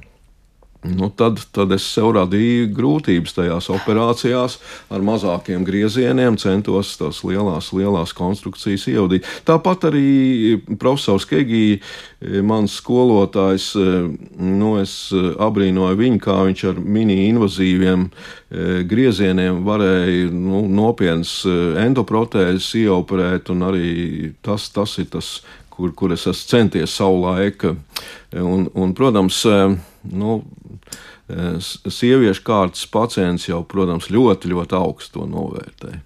Nu, 0.83 1.07
tad, 1.15 1.39
tad 1.55 1.71
es 1.71 1.85
sev 1.87 2.09
radīju 2.17 2.67
grūtības 2.75 3.37
tajās 3.37 3.69
operācijās, 3.71 4.57
ar 4.91 5.05
mazākiem 5.05 5.63
griezieniem 5.63 6.35
centos 6.41 6.97
tās 6.99 7.21
lielās, 7.23 7.69
lielās 7.71 8.11
konstrukcijas 8.17 8.89
ievadīt. 8.91 9.29
Tāpat 9.47 9.87
arī 9.87 10.57
profesors 10.81 11.23
Kegī, 11.29 11.79
mans 12.43 12.75
skolotājs, 12.81 13.69
nu, 13.79 14.73
es 14.81 14.97
abrīnoju 15.13 15.99
viņu, 16.03 16.19
kā 16.23 16.37
viņš 16.49 16.65
ar 16.73 16.83
mini-invazīviem 16.83 18.09
griezieniem 18.91 19.63
varēja 19.63 20.27
nu, 20.35 20.65
nopietnas 20.67 21.39
endoprotēzes 21.79 22.73
ieoperēt, 22.83 23.53
un 23.55 23.69
arī 23.71 23.93
tas, 24.43 24.67
tas 24.75 24.99
ir 24.99 25.07
tas, 25.15 25.37
kur, 25.73 25.95
kur 25.95 26.11
es 26.11 26.27
esmu 26.27 26.51
centies 26.51 26.99
savu 26.99 27.23
laiku. 27.23 27.77
Un, 28.35 28.67
un, 28.75 28.93
protams, 28.97 29.39
nu, 30.11 30.41
sieviešu 31.27 32.43
kārtas 32.45 32.87
pacients 32.91 33.47
jau, 33.47 33.61
protams, 33.67 34.09
ļoti, 34.13 34.51
ļoti 34.51 34.79
augstu 34.79 35.21
to 35.21 35.29
novērtē. 35.31 35.99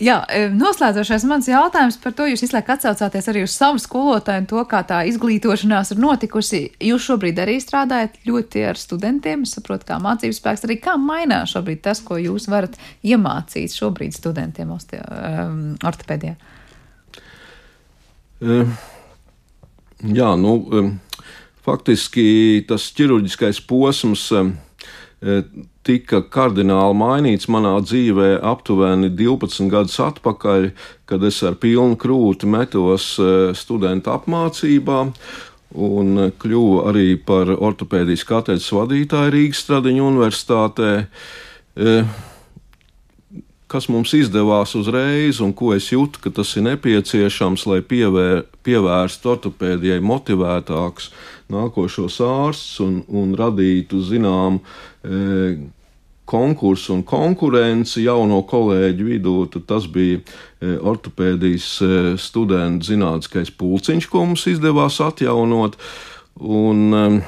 Jā, 0.00 0.22
noslēdzošais 0.56 1.26
mans 1.28 1.48
jautājums 1.50 1.98
par 2.00 2.14
to, 2.16 2.24
jūs 2.30 2.54
laiku 2.54 2.72
atsaucāties 2.72 3.26
arī 3.28 3.42
uz 3.44 3.52
savu 3.52 3.80
skolotāju 3.82 4.42
un 4.42 4.46
to, 4.48 4.62
kā 4.68 4.80
tā 4.88 5.02
izglītošanās 5.10 5.92
ir 5.92 6.00
notikusi. 6.00 6.62
Jūs 6.80 7.08
šobrīd 7.10 7.42
arī 7.42 7.58
strādājat 7.60 8.16
ļoti 8.28 8.64
ar 8.70 8.80
studentiem, 8.80 9.44
es 9.44 9.52
saprotu, 9.58 9.90
kā 9.90 9.98
mācības 10.02 10.40
spēks, 10.40 10.64
arī 10.68 10.78
kā 10.80 10.96
mainās 11.00 11.52
šobrīd 11.52 11.82
tas, 11.84 12.00
ko 12.00 12.16
jūs 12.22 12.48
varat 12.52 12.80
iemācīt 13.04 13.76
šobrīd 13.76 14.16
studentiem 14.16 14.72
osteo, 14.72 15.04
um, 15.04 15.62
ortopēdijā. 15.84 16.38
Um, 18.40 18.72
jā, 20.00 20.32
nu. 20.40 20.56
Um, 20.72 20.94
faktiski 21.66 22.64
tas 22.68 22.88
ķirurģiskais 22.96 23.60
posms 23.68 24.24
e, 24.34 24.42
tika 25.86 26.22
kardināli 26.32 26.98
mainīts 26.98 27.48
manā 27.50 27.76
dzīvē 27.84 28.34
aptuveni 28.52 29.12
12 29.18 29.70
gadus 29.72 30.00
atpakaļ, 30.02 30.72
kad 31.06 31.24
es 31.26 31.42
ar 31.46 31.58
pilnu 31.62 31.98
krūti 32.00 32.50
metos 32.50 33.14
e, 33.22 33.30
studentu 33.58 34.14
apmācībā 34.14 35.06
un 35.72 36.28
kļuvu 36.42 36.82
arī 36.90 37.06
par 37.16 37.48
ortopēdijas 37.54 38.26
katedras 38.28 38.68
vadītāju 38.74 39.32
Rīgas 39.32 39.62
Stradiņu 39.64 40.04
universitātē. 40.10 40.92
E, 41.72 41.96
kas 43.72 43.88
mums 43.88 44.12
izdevās 44.12 44.74
uzreiz, 44.76 45.40
un 45.40 45.54
ko 45.56 45.72
es 45.72 45.88
jūtu, 45.92 46.20
ka 46.20 46.32
tas 46.36 46.50
ir 46.58 46.66
nepieciešams, 46.66 47.64
lai 47.70 47.80
pievēr, 47.80 48.44
pievērstu 48.66 49.32
ortopēdijai 49.32 50.02
motivētāks 50.04 51.08
nākošos 51.52 52.18
ārstus 52.26 52.80
un, 52.84 52.98
un 53.12 53.36
radītu 53.38 54.00
zināmu 54.08 54.62
e, 54.62 55.70
konkursu 56.32 56.94
un 56.96 57.02
konkurenci 57.06 58.04
jauno 58.06 58.40
kolēģu 58.48 59.06
vidū, 59.08 59.34
tad 59.52 59.66
tas 59.68 59.88
bija 59.90 60.20
e, 60.20 60.76
ortopēdijas 60.78 61.68
e, 61.82 61.90
studentu 62.20 62.92
zinātniskais 62.92 63.52
pulciņš, 63.58 64.08
ko 64.10 64.24
mums 64.28 64.46
izdevās 64.50 65.00
atjaunot. 65.02 65.76
Un, 66.42 67.20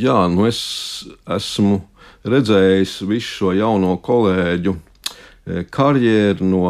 jā, 0.00 0.16
nu 0.32 0.48
es 0.48 0.58
esmu 1.36 1.78
redzējis 2.26 2.98
visu 3.06 3.28
šo 3.36 3.52
jauno 3.54 3.94
kolēģu 4.02 4.74
e, 4.74 5.62
karjeru 5.70 6.48
no 6.50 6.64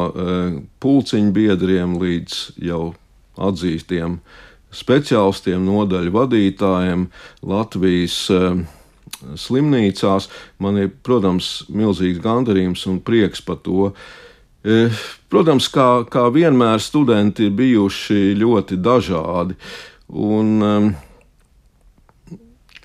pulciņu 0.82 1.32
biedriem 1.36 1.96
līdz 2.02 2.42
jau 2.66 2.90
atzīstiem 3.36 4.18
speciālistiem, 4.76 5.64
nodaļu 5.66 6.12
vadītājiem 6.14 7.06
Latvijas 7.46 8.18
slimnīcās. 9.40 10.28
Man 10.62 10.78
ir, 10.82 10.92
protams, 11.06 11.64
milzīgs 11.72 12.22
gandarījums 12.24 12.86
un 12.90 13.00
prieks 13.04 13.42
par 13.44 13.60
to. 13.64 13.90
E, 14.66 14.86
protams, 15.32 15.70
kā, 15.72 16.04
kā 16.10 16.26
vienmēr, 16.34 16.82
studenti 16.82 17.48
ir 17.48 17.56
bijuši 17.56 18.36
ļoti 18.38 18.78
dažādi. 18.82 19.56
Un, 20.12 20.94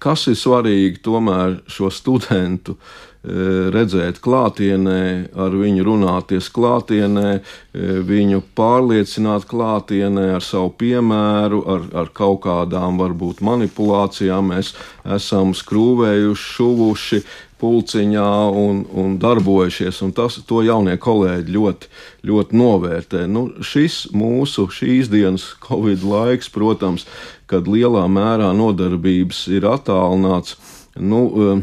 kas 0.02 0.26
ir 0.32 0.38
svarīgi 0.40 1.04
tomēr 1.06 1.60
šo 1.70 1.92
studentu 1.94 2.80
Eh, 2.80 3.11
redzēt 3.24 4.18
klātienē, 4.18 5.30
ar 5.38 5.54
viņu 5.54 5.84
runāties 5.86 6.48
klātienē, 6.50 7.30
eh, 7.38 8.02
viņu 8.02 8.42
pārliecināt 8.58 9.46
klātienē 9.46 10.34
ar 10.36 10.42
savu 10.42 10.74
piemēru, 10.74 11.62
ar, 11.68 11.82
ar 11.94 12.10
kaut 12.10 12.42
kādām 12.42 12.98
varbūt 12.98 13.44
manipulācijām. 13.46 14.50
Mēs 14.50 14.74
esam 15.06 15.54
skrūvējuši, 15.54 16.48
šuvuši 16.56 17.22
pulciņā 17.62 18.32
un, 18.58 18.86
un 18.90 19.20
darbojušies, 19.22 20.02
un 20.02 20.12
tas 20.18 20.40
to 20.42 20.64
jaunie 20.66 20.98
kolēģi 20.98 21.54
ļoti, 21.54 21.92
ļoti 22.26 22.58
novērtē. 22.58 23.28
Nu, 23.30 23.52
šis 23.62 24.08
mūsu 24.18 24.66
šīs 24.66 25.12
dienas 25.14 25.46
Covid 25.62 26.02
laiks, 26.02 26.50
protams, 26.50 27.06
kad 27.46 27.70
lielā 27.70 28.08
mērā 28.10 28.50
nodarbības 28.58 29.46
ir 29.54 29.70
attālināts, 29.70 30.58
nu, 30.98 31.22
nu, 31.30 31.62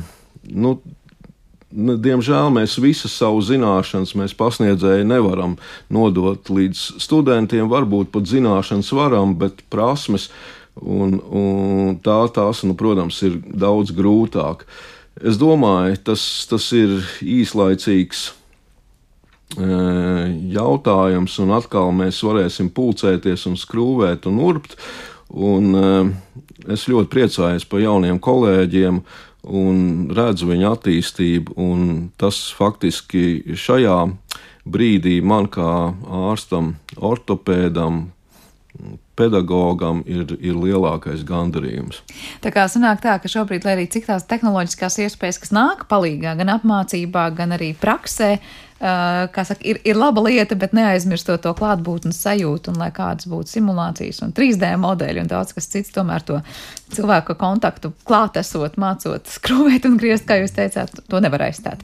Nu, 0.54 0.78
diemžēl 1.70 2.52
mēs 2.54 2.78
visas 2.80 3.12
savu 3.20 3.42
zināšanas 3.44 4.14
mēs 4.16 4.34
pasniedzēji 4.38 5.04
nevaram 5.08 5.58
nodot 5.92 6.48
līdz 6.48 7.00
studentiem. 7.02 7.68
Varbūt 7.68 8.12
pat 8.14 8.28
zināšanas 8.30 8.92
varam, 8.96 9.34
bet 9.38 9.60
prasmes 9.72 10.30
un, 10.80 11.18
un 11.20 11.98
tā, 12.04 12.20
tās, 12.32 12.64
nu, 12.64 12.76
protams, 12.78 13.20
ir 13.26 13.38
daudz 13.44 13.92
grūtāk. 13.96 14.64
Es 15.18 15.38
domāju, 15.40 15.98
tas, 16.06 16.22
tas 16.48 16.70
ir 16.76 17.00
īslaicīgs 17.20 18.28
e, 19.58 19.68
jautājums, 20.54 21.38
un 21.42 21.54
atkal 21.56 21.90
mēs 21.96 22.22
varēsim 22.22 22.70
pulcēties 22.70 23.48
un 23.50 23.58
skrūvēt 23.58 24.30
un 24.30 24.40
urbt. 24.46 24.78
Un, 25.28 25.74
e, 25.74 25.88
es 26.72 26.86
ļoti 26.88 27.10
priecājos 27.12 27.66
par 27.68 27.82
jauniem 27.82 28.22
kolēģiem, 28.22 29.02
un 29.44 30.08
redzu 30.14 30.48
viņa 30.50 30.74
attīstību. 30.76 31.54
Tas 32.20 32.40
faktiski 32.56 33.54
šajā 33.54 33.98
brīdī 34.68 35.18
man 35.24 35.48
kā 35.52 35.94
ārstam, 36.28 36.76
ortopēdam, 36.96 38.08
pedagogam 39.18 40.04
ir, 40.06 40.28
ir 40.38 40.54
lielākais 40.54 41.24
gandarījums. 41.26 42.00
Tā 42.44 42.52
kā 42.54 42.68
sanāk 42.70 43.02
tā, 43.02 43.16
ka 43.18 43.30
šobrīd, 43.30 43.66
lai 43.66 43.74
arī 43.74 43.88
cik 43.90 44.06
tās 44.06 44.26
tehnoloģiskās 44.30 45.00
iespējas, 45.02 45.40
kas 45.42 45.52
nāk 45.54 45.84
palīgā, 45.90 46.36
gan 46.38 46.52
apmācībā, 46.54 47.26
gan 47.34 47.56
arī 47.56 47.72
praksē, 47.78 48.36
kā 48.78 49.44
saka, 49.48 49.58
ir, 49.66 49.80
ir 49.82 49.98
laba 49.98 50.22
lieta, 50.28 50.54
bet 50.58 50.76
neaizmirstot 50.76 51.42
to 51.42 51.52
klātbūtnes 51.58 52.20
sajūtu, 52.22 52.70
un 52.70 52.78
lai 52.78 52.92
kādas 52.94 53.26
būtu 53.30 53.56
simulācijas 53.56 54.22
un 54.22 54.34
3D 54.36 54.70
modeļi 54.78 55.24
un 55.24 55.30
daudz 55.34 55.56
kas 55.56 55.66
cits, 55.72 55.94
tomēr 55.96 56.22
to 56.26 56.38
cilvēku 56.94 57.34
kontaktu 57.40 57.90
klātesot, 58.06 58.78
mācot, 58.78 59.26
skrūvēt 59.38 59.90
un 59.90 59.98
griezt, 59.98 60.28
kā 60.30 60.38
jūs 60.44 60.54
teicāt, 60.54 60.94
to 61.10 61.22
nevar 61.24 61.48
aizstāt. 61.50 61.82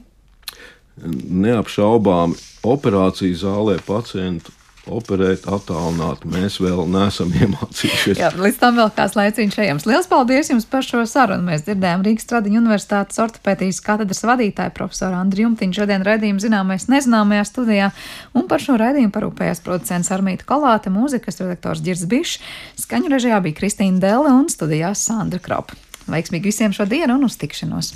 Neapšaubām 1.03 2.37
operācijas 2.63 3.43
zālē 3.43 3.81
pacientu 3.83 4.55
operēt, 4.91 5.47
attālināt. 5.51 6.25
Mēs 6.29 6.59
vēl 6.63 6.85
neesam 6.91 7.33
iemācījušies. 7.41 8.21
Jā, 8.21 8.31
līdz 8.37 8.59
tam 8.61 8.79
vēl 8.81 8.91
kāds 8.97 9.17
laiciņš 9.19 9.59
ejams. 9.65 9.87
Lielas 9.89 10.09
paldies 10.11 10.51
jums 10.53 10.67
par 10.71 10.87
šo 10.87 11.05
sarunu. 11.09 11.47
Mēs 11.49 11.65
dzirdējām 11.67 12.05
Rīgas 12.07 12.29
Tradiņu 12.31 12.61
universitātes 12.61 13.21
ortopētijas 13.25 13.81
katedras 13.85 14.25
vadītāju 14.29 14.75
profesoru 14.77 15.19
Andriu 15.21 15.49
Jumtiņu 15.49 15.79
šodien 15.81 16.07
redzējumu 16.07 16.45
zināmais 16.45 16.89
nezināmajā 16.93 17.47
studijā, 17.49 17.91
un 18.37 18.49
par 18.51 18.65
šo 18.65 18.79
redzējumu 18.81 19.15
parūpējās 19.15 19.65
producents 19.65 20.13
Armīta 20.15 20.49
Kolāte, 20.49 20.93
mūzikas 20.95 21.41
redaktors 21.43 21.85
Girs 21.85 22.05
Bišs, 22.11 22.39
skaņu 22.85 23.13
režijā 23.15 23.41
bija 23.45 23.61
Kristīna 23.63 24.03
Delle 24.03 24.35
un 24.35 24.53
studijās 24.53 25.07
Sandra 25.09 25.43
Kropa. 25.43 25.79
Veiksmīgi 26.11 26.51
visiem 26.51 26.75
šo 26.77 26.85
dienu 26.89 27.17
un 27.17 27.25
uz 27.31 27.39
tikšanos! 27.41 27.95